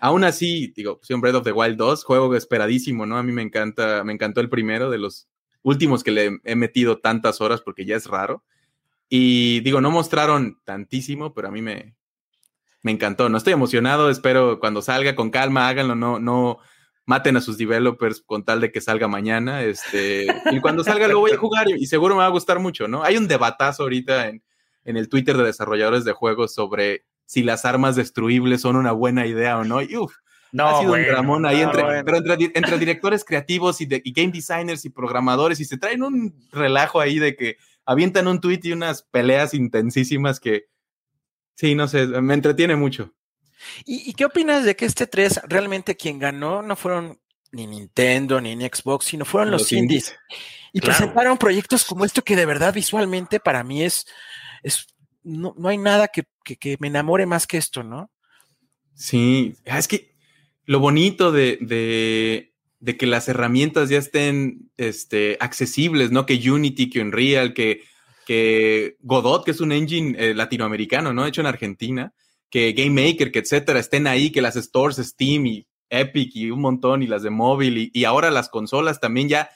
[0.00, 3.18] aún así, digo, soy un Breath of the Wild 2, juego esperadísimo, ¿no?
[3.18, 5.28] A mí me encanta, me encantó el primero de los
[5.62, 8.44] últimos que le he metido tantas horas porque ya es raro.
[9.08, 11.94] Y digo, no mostraron tantísimo, pero a mí me,
[12.82, 13.28] me encantó.
[13.28, 16.58] No estoy emocionado, espero cuando salga con calma, háganlo, no, no
[17.06, 19.62] maten a sus developers con tal de que salga mañana.
[19.62, 22.86] Este, y cuando salga lo voy a jugar y, seguro me va a gustar mucho,
[22.86, 23.02] ¿no?
[23.02, 24.42] Hay un debatazo ahorita en,
[24.84, 29.26] en el Twitter de desarrolladores de juegos sobre si las armas destruibles son una buena
[29.26, 29.82] idea o no.
[29.82, 30.14] Y uff,
[30.50, 34.12] no, ha sido un dramón ahí entre, pero entre, entre, directores creativos y, de, y
[34.12, 38.60] game designers y programadores y se traen un relajo ahí de que avientan un tweet
[38.62, 40.68] y unas peleas intensísimas que,
[41.54, 43.12] sí, no sé, me entretiene mucho.
[43.84, 47.20] ¿Y, qué opinas de que este 3 realmente quien ganó no fueron
[47.52, 50.16] ni Nintendo ni, Xbox, sino fueron los, indies?
[50.72, 54.06] Y presentaron proyectos como esto que de verdad visualmente para mí es,
[54.62, 54.86] es
[55.28, 58.10] no, no hay nada que, que, me enamore más que esto, ¿no?
[58.94, 60.14] Sí, ah, es que
[60.64, 66.26] lo bonito de, de, de que las herramientas ya estén este, accesibles, ¿no?
[66.26, 67.82] Que Unity, que Unreal, que,
[68.26, 71.26] que Godot, que es un engine eh, latinoamericano, ¿no?
[71.26, 72.12] Hecho en Argentina,
[72.50, 76.60] que Game Maker, que etcétera, estén ahí, que las stores Steam y Epic y un
[76.60, 79.50] montón, y las de móvil, y, ahora las consolas también ya,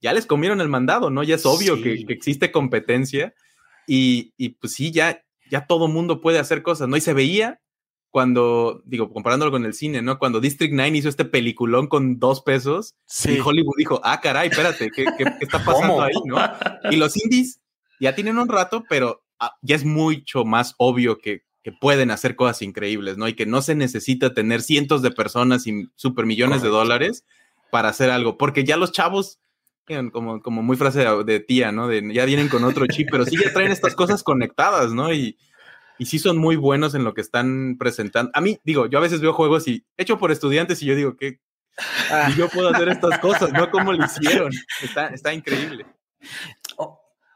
[0.00, 1.22] ya les comieron el mandado, ¿no?
[1.22, 3.34] Ya es obvio que, existe competencia,
[3.88, 6.98] y, y, pues sí, ya, ya todo mundo puede hacer cosas, ¿no?
[6.98, 7.58] Y se veía
[8.10, 10.18] cuando, digo, comparándolo con el cine, ¿no?
[10.18, 14.90] Cuando District 9 hizo este peliculón con dos pesos, y Hollywood dijo, ah, caray, espérate,
[14.90, 16.38] ¿qué, qué, está pasando ahí, no?
[16.90, 17.60] Y los indies
[17.98, 22.36] ya tienen un rato, pero ah, ya es mucho más obvio que, que, pueden hacer
[22.36, 23.26] cosas increíbles, ¿no?
[23.26, 27.24] Y que no se necesita tener cientos de personas y super millones de dólares
[27.70, 29.38] para hacer algo, porque ya los chavos,
[30.12, 31.92] como, como muy frase de, tía, ¿no?
[31.92, 35.12] Ya vienen con otro chip, pero sí ya traen estas cosas conectadas, ¿no?
[35.12, 35.38] Y,
[35.98, 38.30] y sí son muy buenos en lo que están presentando.
[38.34, 41.16] A mí, digo, yo a veces veo juegos y hecho por estudiantes y yo digo
[41.16, 41.40] que
[42.10, 42.30] ah.
[42.36, 43.70] yo puedo hacer estas cosas, ¿no?
[43.70, 44.52] ¿Cómo lo hicieron?
[44.82, 45.86] Está, está increíble.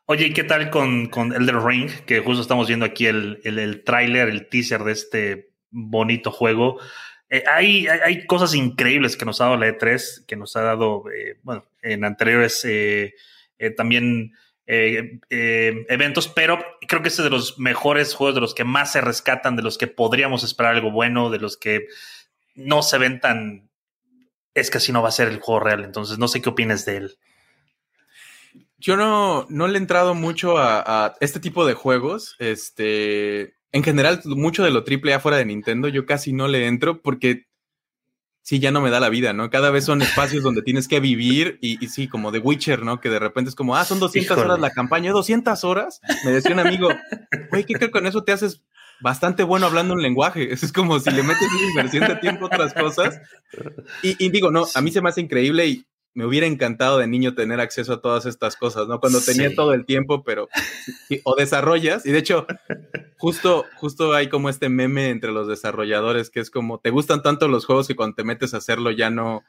[0.07, 1.91] Oye, ¿y qué tal con, con Elder Ring?
[2.07, 6.79] Que justo estamos viendo aquí el, el, el tráiler, el teaser de este bonito juego.
[7.33, 11.05] Eh, hay, hay, cosas increíbles que nos ha dado la E3, que nos ha dado,
[11.11, 13.15] eh, bueno, en anteriores eh,
[13.75, 14.35] también
[14.67, 19.01] eventos, pero creo que este es de los mejores juegos, de los que más se
[19.01, 21.87] rescatan, de los que podríamos esperar algo bueno, de los que
[22.55, 23.71] no se ven tan...
[24.53, 26.85] Es que así no va a ser el juego real, entonces no sé qué opinas
[26.85, 27.19] de él.
[28.77, 32.37] Yo no, no le he entrado mucho a, este tipo de juegos.
[32.39, 36.67] Este, en general, mucho de lo triple A fuera de Nintendo, yo casi no le
[36.67, 37.47] entro porque
[38.43, 39.51] sí, ya no me da la vida, ¿no?
[39.51, 43.01] Cada vez son espacios donde tienes que vivir y, sí, como The Witcher, ¿no?
[43.01, 46.01] Que de repente es como, ah, son 200 horas la campaña, 200 horas.
[46.25, 46.89] Me decía un amigo,
[47.51, 48.63] güey, ¿qué creo con eso te haces
[49.01, 50.53] bastante bueno hablando un lenguaje?
[50.53, 53.21] Eso es como si le metes una inversión de tiempo a otras cosas.
[54.03, 57.07] Y, y, digo, no, a mí se me hace increíble y me hubiera encantado de
[57.07, 59.01] niño tener acceso a todas estas cosas, ¿no?
[59.01, 60.49] Cuando tenía todo el tiempo, pero
[61.25, 62.47] o desarrollas, y de hecho,
[63.17, 67.49] justo, justo hay como este meme entre los desarrolladores que es como, te gustan tanto
[67.49, 69.43] los juegos que cuando te metes a hacerlo ya no,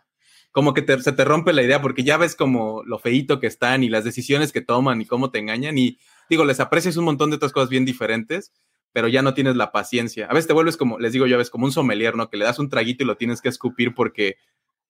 [0.51, 3.84] como que se te rompe la idea porque ya ves como lo feito que están
[3.84, 5.97] y las decisiones que toman y cómo te engañan y
[6.30, 8.53] digo, les aprecias un montón de otras cosas bien diferentes,
[8.93, 10.28] pero ya no tienes la paciencia.
[10.28, 12.30] A veces te vuelves como, les digo yo, a veces como un sommelier, ¿no?
[12.30, 14.38] Que le das un traguito y lo tienes que escupir porque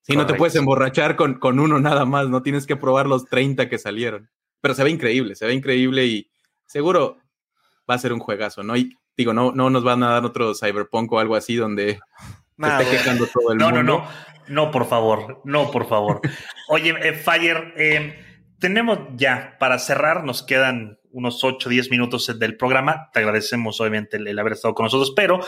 [0.04, 3.26] Sí, no te puedes emborrachar con, con, uno nada más, no tienes que probar los
[3.26, 4.30] 30 que salieron.
[4.60, 6.30] Pero se ve increíble, se ve increíble y
[6.66, 7.18] seguro
[7.90, 8.76] va a ser un juegazo, ¿no?
[8.76, 12.00] Y digo, no, no nos van a dar otro Cyberpunk o algo así donde
[12.60, 13.72] se esté quejando todo el mundo.
[13.72, 14.08] No, no, no,
[14.48, 16.22] no, por favor, no, por favor.
[16.68, 22.58] Oye, eh, Fire, eh, tenemos ya, para cerrar, nos quedan unos 8, 10 minutos del
[22.58, 23.10] programa.
[23.14, 25.40] Te agradecemos, obviamente, el haber estado con nosotros, pero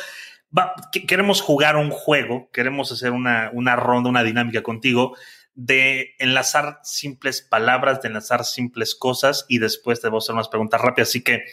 [1.08, 5.16] queremos jugar un juego, queremos hacer una, una ronda, una dinámica contigo
[5.54, 10.50] de enlazar simples palabras, de enlazar simples cosas y después te voy a hacer unas
[10.50, 11.10] preguntas rápidas.
[11.10, 11.46] Así que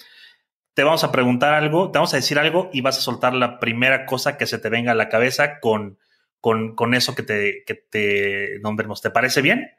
[0.74, 3.60] te vamos a preguntar algo, te vamos a decir algo y vas a soltar la
[3.60, 5.98] primera cosa que se te venga a la cabeza con,
[6.40, 9.02] con, con eso que te, que te nombremos.
[9.02, 9.70] ¿Te parece bien?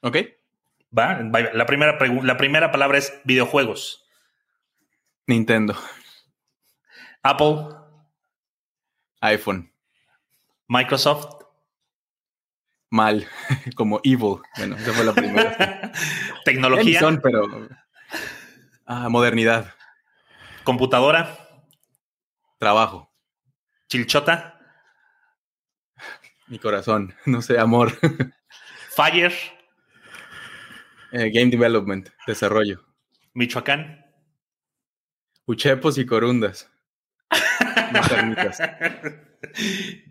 [0.00, 0.16] Ok.
[0.96, 4.04] Va, la primera, la primera palabra es videojuegos.
[5.26, 5.76] Nintendo.
[7.22, 7.79] Apple
[9.20, 9.72] iPhone.
[10.68, 11.44] Microsoft.
[12.90, 13.26] Mal,
[13.76, 14.38] como evil.
[14.56, 15.92] Bueno, esa fue la primera.
[16.44, 17.00] Tecnología.
[17.22, 17.68] pero.
[18.86, 19.74] Ah, modernidad.
[20.64, 21.38] Computadora.
[22.58, 23.12] Trabajo.
[23.88, 24.58] Chilchota.
[26.48, 27.92] Mi corazón, no sé, amor.
[28.90, 29.32] Fire.
[31.12, 32.84] Eh, game Development, desarrollo.
[33.34, 34.04] Michoacán.
[35.46, 36.70] Uchepos y corundas.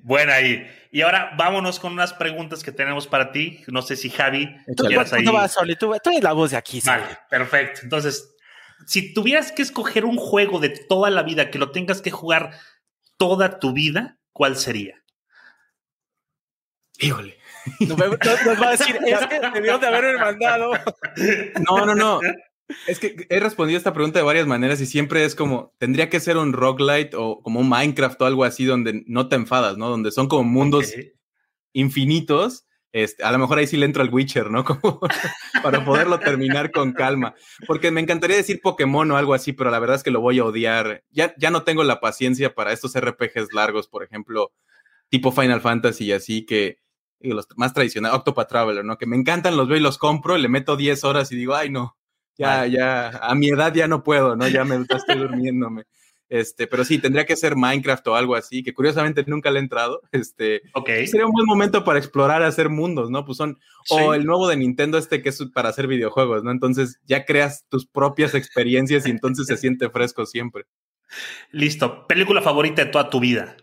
[0.03, 0.69] Bueno, ahí.
[0.91, 3.63] Y ahora vámonos con unas preguntas que tenemos para ti.
[3.67, 4.55] No sé si Javi.
[4.75, 5.25] Tú, quieras ahí.
[5.25, 6.81] vas, tú, eres la voz de aquí.
[6.85, 7.81] Vale, perfecto.
[7.83, 8.35] Entonces,
[8.85, 12.51] si tuvieras que escoger un juego de toda la vida que lo tengas que jugar
[13.17, 15.03] toda tu vida, ¿cuál sería?
[16.99, 17.37] Híjole.
[17.81, 20.71] Nos, va a decir, es que debió de haberme mandado.
[21.67, 22.19] No, no, no.
[22.87, 26.19] Es que he respondido esta pregunta de varias maneras y siempre es como, tendría que
[26.19, 29.89] ser un roguelite o como un Minecraft o algo así donde no te enfadas, ¿no?
[29.89, 30.93] Donde son como mundos
[31.73, 32.65] infinitos.
[32.91, 34.63] Este, a lo mejor ahí sí le entro al Witcher, ¿no?
[34.65, 34.99] Como
[35.61, 37.35] para poderlo terminar con calma.
[37.67, 40.39] Porque me encantaría decir Pokémon o algo así, pero la verdad es que lo voy
[40.39, 41.03] a odiar.
[41.11, 44.53] Ya, ya no tengo la paciencia para estos RPGs largos, por ejemplo,
[45.09, 46.79] tipo Final Fantasy y así, que
[47.19, 48.97] los más tradicionales, Octopath Traveler, ¿no?
[48.97, 51.53] Que me encantan, los veo y los compro, y le meto 10 horas y digo,
[51.53, 51.98] ay, no,
[52.39, 54.47] ya, ya, a mi edad ya no puedo, ¿no?
[54.47, 55.83] Ya me estoy durmiéndome.
[56.29, 59.63] Este, pero sí, tendría que ser Minecraft o algo así, que curiosamente nunca le he
[59.63, 60.01] entrado.
[60.11, 61.07] Este, okay.
[61.07, 63.25] sería un buen momento para explorar, hacer mundos, ¿no?
[63.25, 63.59] Pues son,
[63.89, 66.51] o el nuevo de Nintendo este que es para hacer videojuegos, ¿no?
[66.51, 70.65] Entonces ya creas tus propias experiencias y entonces se siente fresco siempre.
[71.51, 72.05] Listo.
[72.07, 73.57] ¿Película favorita de toda tu vida?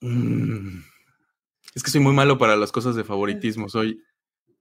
[0.00, 0.80] Mm.
[1.74, 4.00] Es que soy muy malo para las cosas de favoritismo, soy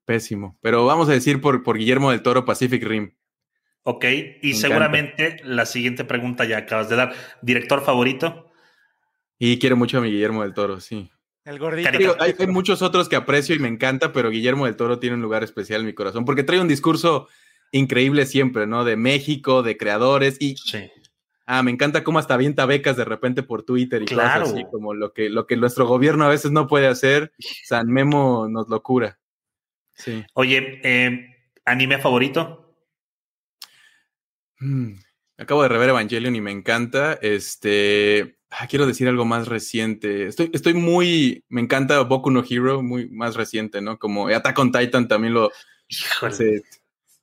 [0.05, 0.57] Pésimo.
[0.61, 3.13] Pero vamos a decir por, por Guillermo del Toro Pacific Rim.
[3.83, 4.05] Ok,
[4.41, 7.13] y seguramente la siguiente pregunta ya acabas de dar.
[7.41, 8.51] ¿Director favorito?
[9.39, 11.09] Y quiero mucho a mi Guillermo del Toro, sí.
[11.45, 11.89] El gordito.
[12.19, 15.43] hay, muchos otros que aprecio y me encanta, pero Guillermo del Toro tiene un lugar
[15.43, 17.27] especial en mi corazón, porque trae un discurso
[17.71, 18.85] increíble siempre, ¿no?
[18.85, 20.57] De México, de creadores y...
[20.57, 20.89] Sí.
[21.47, 24.93] Ah, me encanta cómo hasta avienta becas de repente por Twitter y cosas así, como
[24.93, 27.33] lo que, lo que nuestro gobierno a veces no puede hacer.
[27.65, 28.83] San Memo nos lo
[30.33, 31.27] Oye, eh,
[31.65, 32.75] ¿anime favorito?
[34.59, 34.93] Mm,
[35.37, 37.13] acabo de rever Evangelion y me encanta.
[37.21, 38.37] Este.
[38.49, 40.27] Ah, quiero decir algo más reciente.
[40.27, 41.43] Estoy, estoy muy.
[41.49, 43.97] Me encanta Boku no Hero, muy más reciente, ¿no?
[43.97, 45.51] Como Attack on Titan también lo.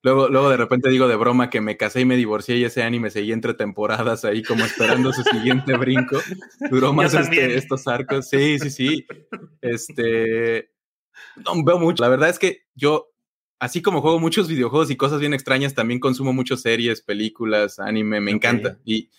[0.03, 2.83] luego, luego de repente digo de broma que me casé y me divorcié y ese
[2.83, 6.19] anime seguía entre temporadas ahí como esperando su siguiente brinco.
[6.71, 8.29] Duró más este, estos arcos.
[8.29, 9.07] Sí, sí, sí.
[9.61, 10.71] Este.
[11.37, 12.03] No veo mucho.
[12.03, 13.11] La verdad es que yo,
[13.59, 18.21] así como juego muchos videojuegos y cosas bien extrañas, también consumo muchas series, películas, anime,
[18.21, 18.79] me encanta.
[18.85, 19.11] Y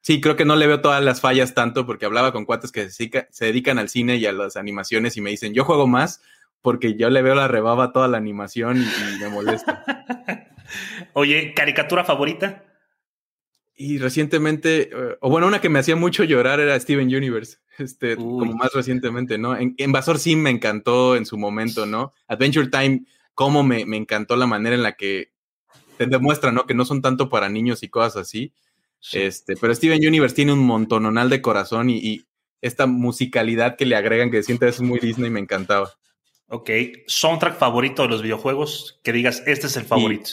[0.00, 2.90] sí, creo que no le veo todas las fallas tanto porque hablaba con cuates que
[2.90, 6.22] se, dedican al cine y a las animaciones y me dicen, yo juego más
[6.62, 9.84] porque yo le veo la rebaba a toda la animación y me molesta.
[11.12, 12.64] Oye, ¿caricatura favorita?
[13.78, 18.16] Y recientemente, eh, o bueno, una que me hacía mucho llorar era Steven Universe, este,
[18.16, 19.54] como más recientemente, ¿no?
[19.54, 22.14] En Invasor Sim me encantó en su momento, ¿no?
[22.26, 23.04] Adventure Time,
[23.34, 25.32] cómo me, me, encantó la manera en la que
[25.98, 26.64] te demuestra, ¿no?
[26.64, 28.54] Que no son tanto para niños y cosas así.
[29.12, 32.26] Este, pero Steven Universe tiene un montononal de corazón y, y
[32.62, 35.92] esta musicalidad que le agregan que siente es muy Disney me encantaba.
[36.48, 36.70] Ok,
[37.06, 40.30] soundtrack favorito de los videojuegos, que digas, este es el favorito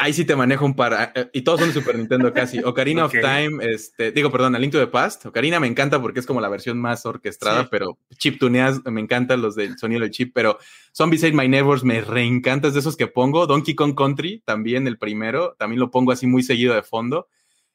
[0.00, 2.58] ahí sí te manejo un par, eh, y todos son de Super Nintendo casi.
[2.64, 5.26] Ocarina of Time, este, digo, perdón, A Link to the Past.
[5.26, 9.42] Ocarina me encanta porque es como la versión más orquestada, pero chip tuneas, me encantan
[9.42, 10.58] los del sonido del chip, pero
[10.92, 13.46] Zombie Save My Neighbors me reencanta, es de esos que pongo.
[13.46, 17.28] Donkey Kong Country, también el primero, también lo pongo así muy seguido de fondo.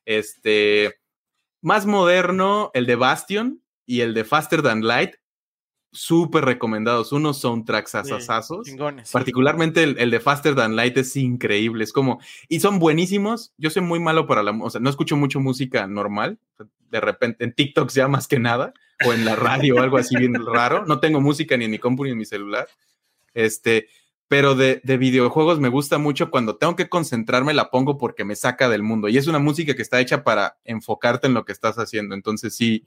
[0.04, 0.96] Este,
[1.62, 5.16] más moderno, el de Bastion y el de Faster Than Light
[5.96, 8.68] súper recomendados, unos soundtracks asasazos.
[9.12, 13.54] Particularmente el, de Faster Than Light es increíble, es como, y son buenísimos.
[13.58, 16.38] Yo soy muy malo para la, o sea, no escucho mucho música normal,
[16.92, 18.74] de repente en TikTok ya más que nada,
[19.06, 20.86] o en la radio o algo así bien raro.
[20.86, 22.68] No tengo música ni en mi compu ni en mi celular.
[23.34, 23.88] Este,
[24.28, 28.36] pero de, de, videojuegos me gusta mucho cuando tengo que concentrarme, la pongo porque me
[28.36, 29.08] saca del mundo.
[29.10, 32.16] Y es una música que está hecha para enfocarte en lo que estás haciendo.
[32.16, 32.86] Entonces sí,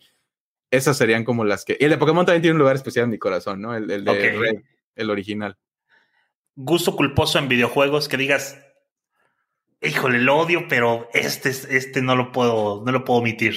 [0.71, 1.77] esas serían como las que.
[1.79, 3.75] Y el de Pokémon también tiene un lugar especial en mi corazón, ¿no?
[3.75, 4.63] El, de Red,
[4.97, 5.57] el original.
[6.57, 8.59] Gusto culposo en videojuegos que digas,
[9.81, 13.57] híjole, lo odio, pero este, este no lo puedo, no lo puedo omitir.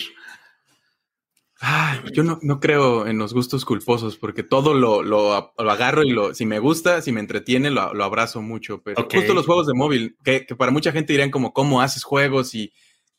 [2.13, 6.33] yo no, no, creo en los gustos culposos porque todo lo, lo, agarro y lo,
[6.33, 8.81] si me gusta, si me entretiene, lo, abrazo mucho.
[8.83, 12.03] Pero justo los juegos de móvil, que, que, para mucha gente dirían como cómo haces
[12.03, 12.71] juegos y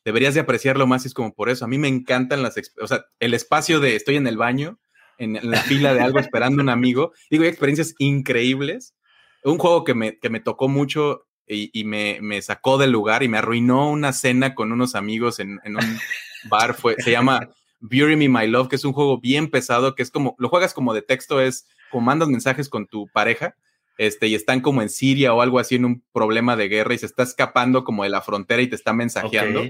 [0.05, 1.64] deberías de apreciarlo más y es como por eso.
[1.64, 4.78] A mí me encantan las, o sea, el espacio de estoy en el baño,
[5.18, 7.12] en, la fila de algo esperando un amigo.
[7.30, 8.94] Digo, hay experiencias increíbles.
[9.44, 13.28] Un juego que me, que me tocó mucho y, me, me, sacó del lugar y
[13.28, 15.98] me arruinó una cena con unos amigos en, en un
[16.48, 16.74] bar.
[16.74, 17.48] Fue, se llama
[17.80, 20.72] Bury Me My Love, que es un juego bien pesado, que es como, lo juegas
[20.72, 23.57] como de texto, es como mandas mensajes con tu pareja
[23.98, 26.98] este, y están como en Siria o algo así en un problema de guerra y
[26.98, 29.62] se está escapando como de la frontera y te está mensajeando.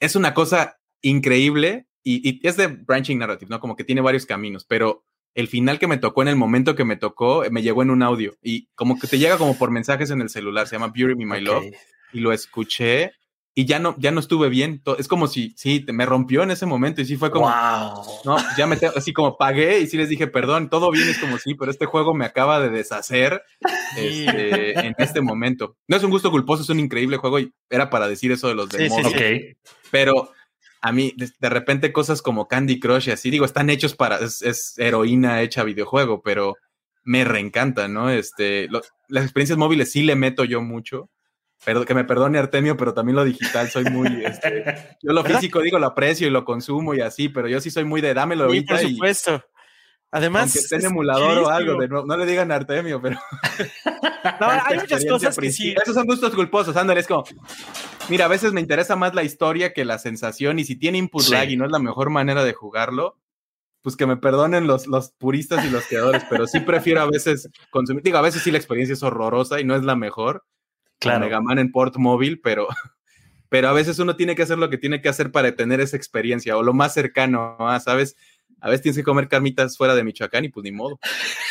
[0.00, 3.60] Es una cosa increíble y, y, es de branching narrative, ¿no?
[3.60, 6.84] Como que tiene varios caminos, pero el final que me tocó en el momento que
[6.84, 10.10] me tocó, me llegó en un audio y como que te llega como por mensajes
[10.10, 11.66] en el celular, se llama Bury Me My Love,
[12.12, 13.12] y lo escuché
[13.54, 14.82] y ya no, ya no estuve bien.
[14.98, 18.04] Es como si, sí, me rompió en ese momento y sí fue como, wow.
[18.24, 21.36] no, ya me, así como pagué y sí les dije, perdón, todo bien, es como
[21.38, 23.42] sí, pero este juego me acaba de deshacer
[23.96, 25.76] este, en este momento.
[25.88, 28.54] No es un gusto culposo, es un increíble juego y era para decir eso de
[28.54, 29.12] los demonios.
[29.90, 30.30] Pero
[30.80, 34.74] a mí, de, repente cosas como Candy Crush y así, digo, están hechos para, es,
[34.78, 36.56] heroína hecha videojuego, pero
[37.02, 38.10] me reencanta, ¿no?
[38.10, 38.68] Este,
[39.08, 41.10] las experiencias móviles sí le meto yo mucho
[41.86, 45.78] que me perdone Artemio, pero también lo digital soy muy, este, yo lo físico digo,
[45.78, 48.76] lo aprecio y lo consumo y así, pero yo sí soy muy de dámelo ahorita.
[48.76, 49.44] por supuesto.
[50.12, 53.16] Además, aunque esté en emulador o algo, no, le digan a Artemio, pero.
[54.40, 55.74] no, hay muchas cosas que sí.
[55.80, 57.24] Esos son gustos culposos, ándale, es como.
[58.08, 61.28] Mira, a veces me interesa más la historia que la sensación, y si tiene input
[61.28, 63.18] lag y no es la mejor manera de jugarlo,
[63.82, 67.48] pues que me perdonen los, los puristas y los creadores, pero sí prefiero a veces
[67.70, 68.02] consumir.
[68.02, 70.44] Digo, a veces sí la experiencia es horrorosa y no es la mejor,
[71.00, 71.24] claro.
[71.24, 72.68] Mega Man en port móvil, pero,
[73.48, 75.96] pero a veces uno tiene que hacer lo que tiene que hacer para tener esa
[75.96, 78.16] experiencia o lo más cercano, ¿sabes?
[78.60, 81.00] A veces tienes que comer carmitas fuera de Michoacán y pues ni modo.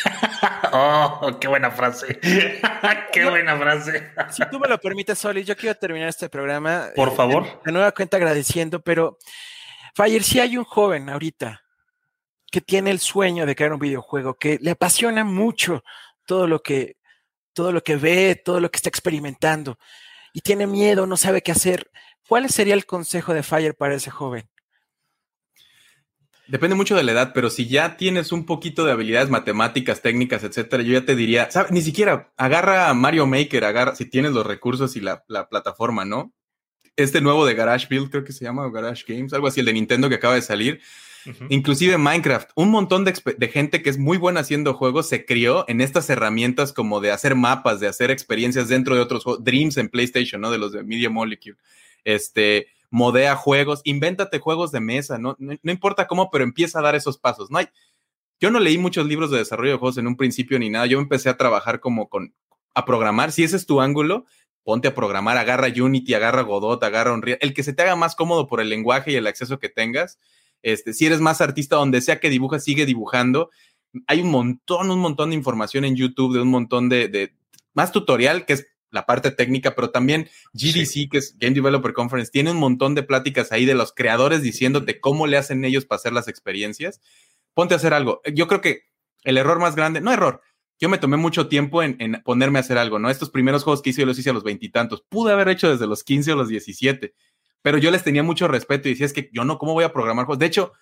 [0.72, 2.18] oh, qué buena frase.
[3.12, 4.12] qué buena frase.
[4.30, 6.88] si tú me lo permites, Soli, yo quiero terminar este programa.
[6.94, 7.60] Por favor.
[7.64, 9.18] De, nueva cuenta agradeciendo, pero
[9.94, 11.62] Fire, si hay un joven ahorita
[12.50, 15.82] que tiene el sueño de crear un videojuego, que le apasiona mucho
[16.26, 16.96] todo lo que
[17.52, 19.78] todo lo que ve, todo lo que está experimentando
[20.32, 21.90] y tiene miedo, no sabe qué hacer.
[22.28, 24.48] ¿Cuál sería el consejo de Fire para ese joven?
[26.46, 30.42] Depende mucho de la edad, pero si ya tienes un poquito de habilidades matemáticas, técnicas,
[30.42, 34.96] etcétera, yo ya te diría, ni siquiera agarra Mario Maker, agarra si tienes los recursos
[34.96, 36.32] y la, la plataforma, ¿no?
[36.96, 39.74] Este nuevo de Garage Build, creo que se llama Garage Games, algo así, el de
[39.74, 40.80] Nintendo que acaba de salir
[41.48, 45.80] Inclusive Minecraft, un montón de, gente que es muy buena haciendo juegos se crió en
[45.80, 49.88] estas herramientas como de hacer mapas, de hacer experiencias dentro de otros juegos, Dreams en
[49.88, 50.50] PlayStation, ¿no?
[50.50, 51.56] De los de Media Molecule.
[52.04, 55.36] Este, modea juegos, invéntate juegos de mesa, ¿no?
[55.38, 57.50] No, importa cómo, pero empieza a dar esos pasos.
[57.50, 57.68] No hay,
[58.40, 60.86] yo no leí muchos libros de desarrollo de juegos en un principio ni nada.
[60.86, 62.34] Yo empecé a trabajar como con,
[62.74, 63.32] a programar.
[63.32, 64.24] Si ese es tu ángulo,
[64.64, 68.14] ponte a programar, agarra Unity, agarra Godot, agarra Unreal, el que se te haga más
[68.14, 70.18] cómodo por el lenguaje y el acceso que tengas
[70.62, 73.50] este, si eres más artista, donde sea que dibujas, sigue dibujando.
[74.06, 77.34] Hay un montón, un montón de información en YouTube, de un montón de,
[77.74, 82.30] más tutorial, que es la parte técnica, pero también GDC, que es Game Developer Conference,
[82.30, 85.98] tiene un montón de pláticas ahí de los creadores diciéndote cómo le hacen ellos para
[85.98, 87.00] hacer las experiencias.
[87.54, 88.20] Ponte a hacer algo.
[88.32, 88.82] Yo creo que
[89.22, 90.42] el error más grande, no error,
[90.80, 93.10] yo me tomé mucho tiempo en, en ponerme a hacer algo, ¿no?
[93.10, 95.04] Estos primeros juegos que hice, yo los hice a los veintitantos.
[95.08, 97.14] Pude haber hecho desde los quince o los diecisiete
[97.62, 99.92] pero yo les tenía mucho respeto y decía, es que yo no, ¿cómo voy a
[99.92, 100.38] programar juegos?
[100.38, 100.72] De hecho,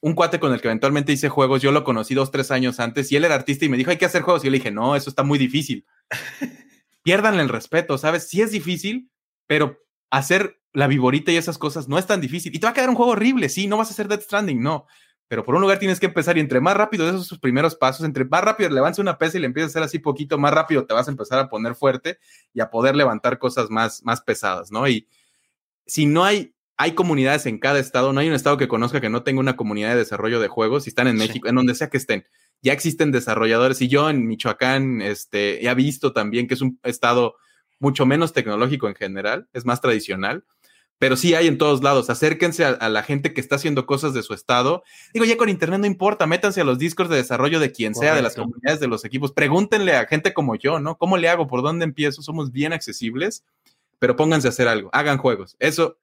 [0.00, 3.10] un cuate con el que eventualmente hice juegos, yo lo conocí dos, tres años antes
[3.10, 4.42] y él era artista y me dijo, hay que hacer juegos.
[4.42, 5.86] Y yo le dije, no, eso está muy difícil.
[7.02, 8.28] Piérdanle el respeto, ¿sabes?
[8.28, 9.10] Sí es difícil,
[9.46, 9.78] pero
[10.10, 12.54] hacer la viborita y esas cosas no es tan difícil.
[12.54, 14.60] Y te va a quedar un juego horrible, sí, no vas a hacer Dead Stranding,
[14.60, 14.86] no.
[15.28, 18.06] Pero por un lugar tienes que empezar y entre más rápido esos sus primeros pasos,
[18.06, 20.86] entre más rápido levantes una pesa y le empiezas a hacer así poquito, más rápido
[20.86, 22.18] te vas a empezar a poner fuerte
[22.52, 24.86] y a poder levantar cosas más, más pesadas, ¿no?
[24.86, 25.08] Y
[25.86, 29.08] si no hay hay comunidades en cada estado, no hay un estado que conozca que
[29.08, 31.88] no tenga una comunidad de desarrollo de juegos, si están en México, en donde sea
[31.88, 32.26] que estén,
[32.62, 37.36] ya existen desarrolladores y yo en Michoacán este, he visto también que es un estado
[37.78, 40.44] mucho menos tecnológico en general, es más tradicional,
[40.98, 42.08] pero sí hay en todos lados.
[42.08, 44.82] Acérquense a, la gente que está haciendo cosas de su estado.
[45.12, 48.14] Digo, ya con internet no importa, métanse a los discos de desarrollo de quien sea,
[48.14, 49.32] de las comunidades, de los equipos.
[49.32, 50.96] Pregúntenle a gente como yo, ¿no?
[50.96, 51.46] ¿Cómo le hago?
[51.48, 52.22] ¿Por dónde empiezo?
[52.22, 53.44] Somos bien accesibles,
[53.98, 55.56] pero pónganse a hacer algo, hagan juegos.
[55.58, 55.98] Eso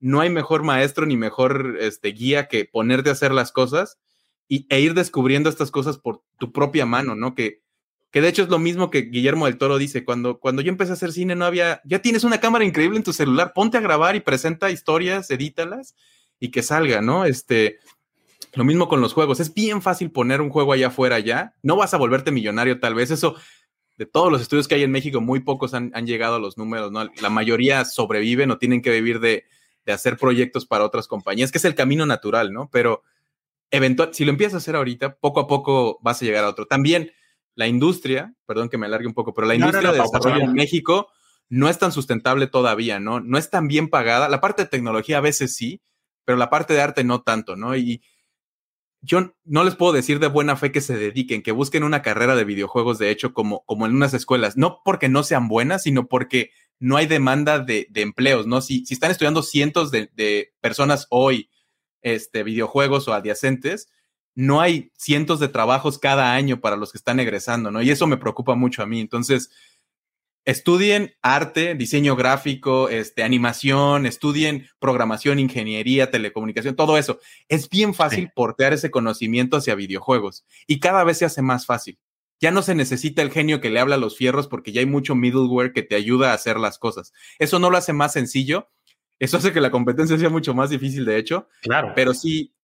[0.00, 3.98] no hay mejor maestro ni mejor este, guía que ponerte a hacer las cosas
[4.48, 7.34] y, e ir descubriendo estas cosas por tu propia mano, ¿no?
[7.34, 7.62] Que,
[8.10, 10.92] que de hecho es lo mismo que Guillermo del Toro dice, cuando, cuando yo empecé
[10.92, 13.82] a hacer cine no había, ya tienes una cámara increíble en tu celular, ponte a
[13.82, 15.94] grabar y presenta historias, edítalas
[16.40, 17.24] y que salga, ¿no?
[17.24, 17.78] Este,
[18.54, 21.76] lo mismo con los juegos, es bien fácil poner un juego allá afuera ya, no
[21.76, 23.36] vas a volverte millonario tal vez, eso
[23.98, 26.56] de todos los estudios que hay en México, muy pocos han, han llegado a los
[26.56, 27.10] números, ¿no?
[27.20, 29.44] La mayoría sobreviven o tienen que vivir de,
[29.84, 32.70] de hacer proyectos para otras compañías, que es el camino natural, ¿no?
[32.70, 33.02] Pero
[33.70, 36.66] eventual, si lo empiezas a hacer ahorita, poco a poco vas a llegar a otro.
[36.66, 37.10] También
[37.56, 41.08] la industria, perdón que me alargue un poco, pero la industria de desarrollo en México
[41.48, 43.18] no es tan sustentable todavía, ¿no?
[43.18, 44.28] No es tan bien pagada.
[44.28, 45.80] La parte de tecnología a veces sí,
[46.24, 47.76] pero la parte de arte no tanto, ¿no?
[47.76, 48.02] Y
[49.00, 52.34] yo no les puedo decir de buena fe que se dediquen, que busquen una carrera
[52.34, 56.06] de videojuegos, de hecho, como, como en unas escuelas, no porque no sean buenas, sino
[56.08, 58.60] porque no hay demanda de, empleos, ¿no?
[58.60, 61.50] Si, si, están estudiando cientos de, personas hoy,
[62.02, 63.88] este, videojuegos o adyacentes,
[64.34, 67.82] no hay cientos de trabajos cada año para los que están egresando, ¿no?
[67.82, 69.00] Y eso me preocupa mucho a mí.
[69.00, 69.50] Entonces,
[70.48, 77.18] estudien arte, diseño gráfico, este, animación, estudien programación, ingeniería, telecomunicación, todo eso.
[77.48, 81.98] Es bien fácil portear ese conocimiento hacia videojuegos y cada vez se hace más fácil.
[82.40, 84.86] Ya no se necesita el genio que le habla a los fierros porque ya hay
[84.86, 87.12] mucho middleware que te ayuda a hacer las cosas.
[87.38, 88.70] Eso no lo hace más sencillo.
[89.18, 91.48] Eso hace que la competencia sea mucho más difícil, de hecho.
[91.60, 91.92] Claro.
[91.94, 92.54] Pero sí,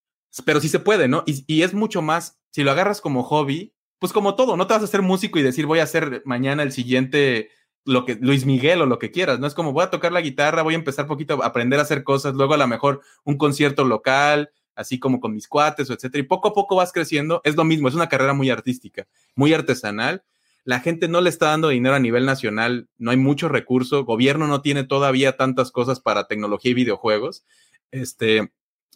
[0.47, 1.23] pero sí se puede, ¿no?
[1.27, 4.73] Y, y es mucho más, si lo agarras como hobby, pues como todo, no te
[4.73, 7.51] vas a hacer músico y decir voy a hacer mañana el siguiente
[7.85, 10.21] lo que Luis Miguel o lo que quieras, no es como voy a tocar la
[10.21, 13.37] guitarra, voy a empezar poquito a aprender a hacer cosas, luego a lo mejor un
[13.37, 17.57] concierto local, así como con mis cuates, etcétera, y poco a poco vas creciendo, es
[17.57, 20.25] lo mismo, es una carrera muy artística, muy artesanal.
[20.65, 24.47] La gente no le está dando dinero a nivel nacional, no hay mucho recurso, gobierno
[24.47, 27.45] no tiene todavía tantas cosas para tecnología y videojuegos.
[27.91, 28.51] Este,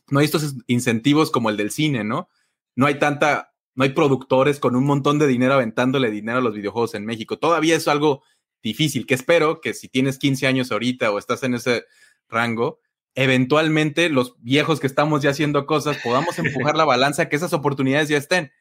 [0.08, 2.30] no hay estos incentivos como el del cine, ¿no?
[2.74, 6.54] No hay tanta, no hay productores con un montón de dinero aventándole dinero a los
[6.54, 7.38] videojuegos en México.
[7.38, 8.22] Todavía es algo
[8.62, 11.84] difícil, que espero que si tienes 15 años ahorita o estás en ese
[12.28, 12.80] rango,
[13.14, 18.08] eventualmente los viejos que estamos ya haciendo cosas podamos empujar la balanza, que esas oportunidades
[18.08, 18.52] ya estén.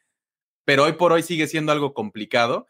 [0.66, 2.68] Pero hoy por hoy sigue siendo algo complicado.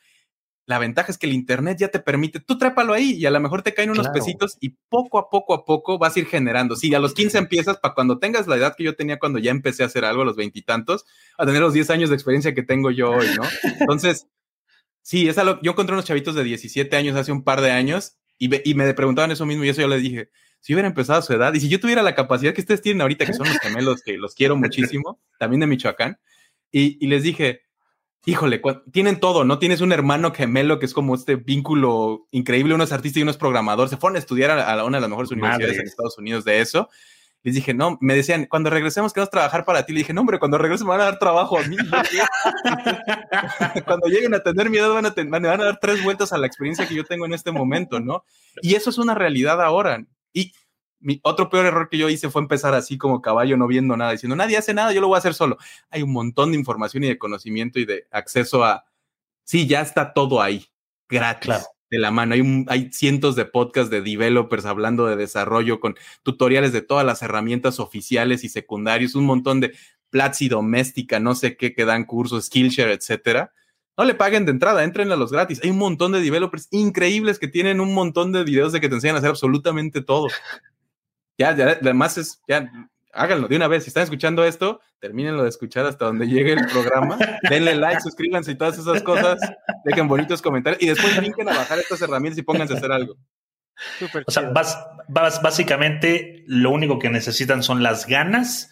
[0.65, 3.39] La ventaja es que el Internet ya te permite, tú trépalo ahí y a lo
[3.39, 6.75] mejor te caen unos pesitos y poco a poco a poco vas a ir generando.
[6.75, 9.51] Si a los 15 empiezas, para cuando tengas la edad que yo tenía cuando ya
[9.51, 11.05] empecé a hacer algo, a los veintitantos,
[11.37, 13.43] a tener los 10 años de experiencia que tengo yo hoy, ¿no?
[13.79, 14.27] Entonces,
[15.07, 18.17] Sí, es algo, yo encontré unos chavitos de 17 años hace un par de años
[18.37, 21.21] y, y me preguntaban eso mismo y eso yo les dije, si hubiera empezado a
[21.21, 23.57] su edad y si yo tuviera la capacidad que ustedes tienen ahorita, que son los
[23.59, 26.19] gemelos, que los quiero muchísimo, también de Michoacán,
[26.73, 27.61] y, y les dije,
[28.25, 29.59] híjole, tienen todo, ¿no?
[29.59, 33.31] Tienes un hermano gemelo que es como este vínculo increíble, uno es artista y uno
[33.31, 36.43] es programador, se fueron a estudiar a, una de las mejores universidades en Estados Unidos
[36.43, 36.89] de eso,
[37.43, 39.93] les dije, no, me decían, cuando regresemos queremos trabajar para ti.
[39.93, 41.77] Le dije, no, hombre, cuando regresen me van a dar trabajo a mí.
[43.85, 46.87] cuando lleguen a tener miedo van a, van a dar tres vueltas a la experiencia
[46.87, 48.25] que yo tengo en este momento, ¿no?
[48.61, 50.03] Y eso es una realidad ahora.
[50.33, 50.51] Y
[50.99, 54.11] mi otro peor error que yo hice fue empezar así como caballo, no viendo nada,
[54.11, 55.57] diciendo, nadie hace nada, yo lo voy a hacer solo.
[55.89, 58.85] Hay un montón de información y de conocimiento y de acceso a,
[59.43, 60.65] sí, ya está todo ahí,
[61.07, 62.33] gratis de la mano.
[62.33, 67.21] Hay, hay cientos de podcasts de developers hablando de desarrollo con tutoriales de todas las
[67.21, 69.73] herramientas oficiales y secundarios, un montón de
[70.09, 73.53] Platzi doméstica, no sé qué, que dan cursos, Skillshare, etcétera.
[73.97, 75.59] No le paguen de entrada, entren a los gratis.
[75.63, 78.95] Hay un montón de developers increíbles que tienen un montón de videos de que te
[78.95, 80.27] enseñan a hacer absolutamente todo.
[81.39, 82.41] Ya, ya, además es,
[83.13, 83.83] háganlo de una vez.
[83.83, 87.17] Si están escuchando esto, termínenlo de escuchar hasta donde llegue el programa.
[87.49, 89.39] Denle like, suscríbanse y todas esas cosas.
[89.85, 93.15] Dejen bonitos comentarios y después brinquen a bajar estas herramientas y pónganse a hacer algo.
[94.25, 94.51] o sea,
[95.09, 98.71] básicamente lo único que necesitan son las ganas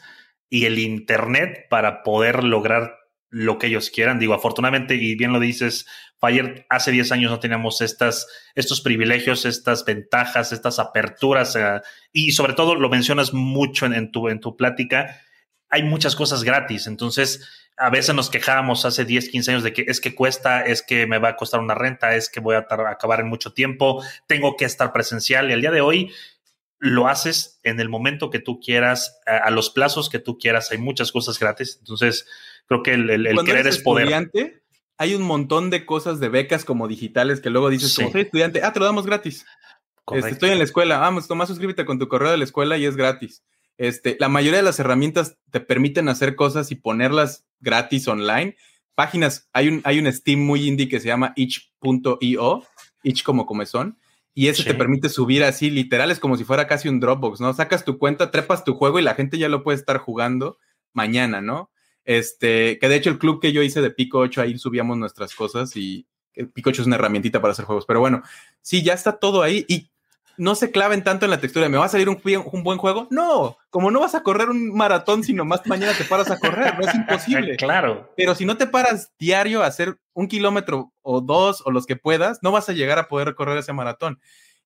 [0.50, 4.20] y el internet para poder lograr lo que ellos quieran.
[4.20, 5.86] Digo, afortunadamente, y bien lo dices,
[6.20, 12.32] Fire, hace 10 años no teníamos estas, estos privilegios, estas ventajas, estas aperturas, eh, y
[12.32, 15.22] sobre todo lo mencionas mucho en, tu, en tu plática,
[15.70, 16.88] hay muchas cosas gratis.
[16.88, 17.48] Entonces,
[17.78, 21.06] a veces nos quejábamos hace 10, 15 años de que es que cuesta, es que
[21.08, 24.56] me va a costar una renta, es que voy a acabar en mucho tiempo, tengo
[24.56, 25.50] que estar presencial.
[25.50, 26.14] Y al día de hoy,
[26.80, 30.72] lo haces en el momento que tú quieras, a, los plazos que tú quieras.
[30.72, 31.78] Hay muchas cosas gratis.
[31.80, 32.28] Entonces,
[32.68, 34.32] creo que el, el, querer es poder.
[34.98, 38.62] Hay un montón de cosas de becas como digitales que luego dices, como soy estudiante,
[38.64, 39.46] ah, te lo damos gratis.
[40.14, 42.86] Este, estoy en la escuela, vamos, toma, suscríbete con tu correo de la escuela y
[42.86, 43.44] es gratis.
[43.78, 48.56] Este, la mayoría de las herramientas te permiten hacer cosas y ponerlas gratis online.
[48.94, 52.64] Páginas, hay un, hay un Steam muy indie que se llama itch.io,
[53.04, 53.98] itch como comezón,
[54.38, 57.54] y ese te permite subir así, literal, es como si fuera casi un Dropbox, ¿no?
[57.54, 60.58] Sacas tu cuenta, trepas tu juego y la gente ya lo puede estar jugando
[60.92, 61.72] mañana, ¿no?
[62.04, 65.34] Este, que de hecho el club que yo hice de Pico 8, ahí subíamos nuestras
[65.34, 66.06] cosas y
[66.54, 68.24] Pico 8 es una herramientita para hacer juegos, pero bueno,
[68.60, 69.90] sí, ya está todo ahí y
[70.38, 71.70] no se claven tanto en la textura.
[71.70, 72.20] ¿Me va a salir un,
[72.52, 73.08] un, buen juego?
[73.12, 76.78] No, como no vas a correr un maratón, sino más mañana te paras a correr,
[76.78, 77.56] no es imposible.
[77.58, 78.12] claro.
[78.16, 81.96] Pero si no te paras diario a hacer un kilómetro o dos o los que
[81.96, 84.20] puedas, no vas a llegar a poder recorrer ese maratón.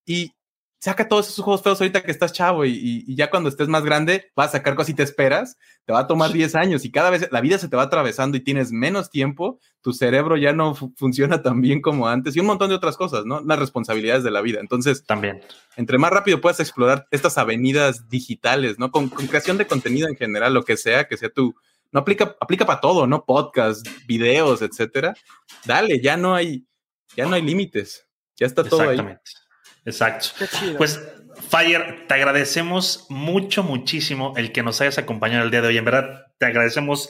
[0.06, 0.36] Y
[0.80, 4.32] saca todos esos juegos feos ahorita que estás chavo y, ya cuando estés más grande
[4.36, 7.10] vas a sacar cosas y te esperas, te va a tomar 10 años y cada
[7.10, 10.74] vez la vida se te va atravesando y tienes menos tiempo, tu cerebro ya no
[10.74, 13.42] funciona tan bien como antes y un montón de otras cosas, ¿no?
[13.42, 14.60] Las responsabilidades de la vida.
[14.62, 15.42] Entonces, también.
[15.76, 18.92] Entre más rápido puedas explorar estas avenidas digitales, ¿no?
[18.92, 21.56] Con, creación de contenido en general, lo que sea, que sea tu,
[21.92, 23.26] no aplica, aplica para todo, ¿no?
[23.26, 25.14] Podcast, videos, etcétera.
[25.66, 26.66] Dale, ya no hay,
[27.18, 28.08] ya no hay límites.
[28.38, 28.98] Ya está todo ahí.
[29.90, 30.30] Exacto.
[30.78, 31.02] Pues,
[31.50, 35.78] Fire, te agradecemos mucho, muchísimo el que nos hayas acompañado el día de hoy.
[35.78, 37.10] En verdad, te agradecemos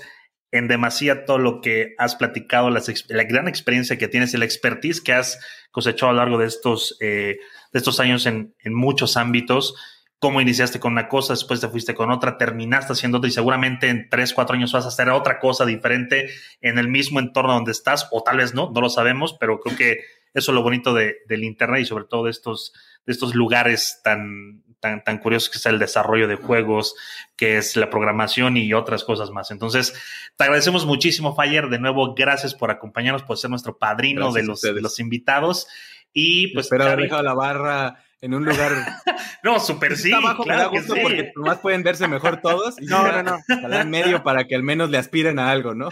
[0.52, 5.02] en demasía todo lo que has platicado, la gran experiencia que tienes y la expertise
[5.02, 5.40] que has
[5.72, 7.38] cosechado a lo largo de estos, eh,
[7.72, 9.76] de estos años en, en, muchos ámbitos.
[10.18, 13.90] Cómo iniciaste con una cosa, después te fuiste con otra, terminaste haciendo otra y seguramente
[13.90, 16.30] en tres, cuatro años vas a hacer otra cosa diferente
[16.62, 19.78] en el mismo entorno donde estás, o tal vez no, no lo sabemos, pero creo
[19.78, 20.00] que
[20.34, 22.74] eso es lo bonito de, del Internet y sobre todo de estos,
[23.06, 26.96] de estos lugares tan, tan, tan curiosos que es el desarrollo de juegos,
[27.36, 29.52] que es la programación y otras cosas más.
[29.52, 29.94] Entonces,
[30.36, 31.70] te agradecemos muchísimo, Fire.
[31.70, 35.68] De nuevo, gracias por acompañarnos, por ser nuestro padrino de los, de los invitados.
[36.14, 36.66] Y pues.
[36.66, 38.72] Espero haber dejado la barra en un lugar.
[39.44, 40.12] no, súper sí.
[40.12, 42.76] Abajo claro me da gusto porque nomás pueden verse mejor todos.
[42.82, 43.40] no, no, no.
[43.74, 45.90] en medio para que al menos le aspiren a algo, ¿no?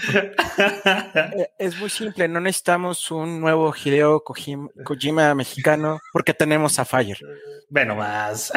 [0.57, 2.28] Eh, es muy simple.
[2.28, 7.17] No necesitamos un nuevo Hideo Kojima, mexicano porque tenemos a Fire.
[7.69, 8.51] Bueno, más.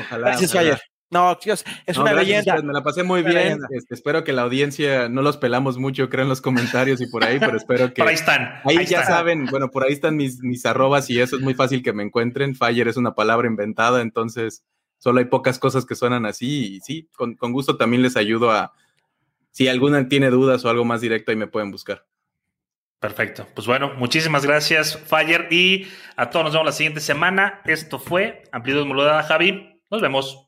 [0.00, 0.28] Ojalá.
[0.28, 0.80] Gracias, Fire.
[1.10, 2.60] No, Dios, es una leyenda.
[2.62, 3.60] Me la pasé muy bien.
[3.70, 7.24] Este, espero que la audiencia no los pelamos mucho, creo, en los comentarios y por
[7.24, 8.02] ahí, pero espero que.
[8.02, 8.60] por ahí están.
[8.64, 11.82] Ahí, ya saben, bueno, por ahí están mis, mis arrobas y eso es muy fácil
[11.82, 12.54] que me encuentren.
[12.54, 14.64] Fire es una palabra inventada, entonces
[14.98, 18.50] solo hay pocas cosas que suenan así y sí, con, con gusto también les ayudo
[18.50, 18.74] a.
[19.50, 22.04] Si alguna tiene dudas o algo más directo, ahí me pueden buscar.
[23.00, 23.46] Perfecto.
[23.54, 25.48] Pues bueno, muchísimas gracias, Fire.
[25.50, 25.86] Y
[26.16, 27.62] a todos nos vemos la siguiente semana.
[27.64, 29.80] Esto fue Amplitud Modulada, Javi.
[29.90, 30.47] Nos vemos.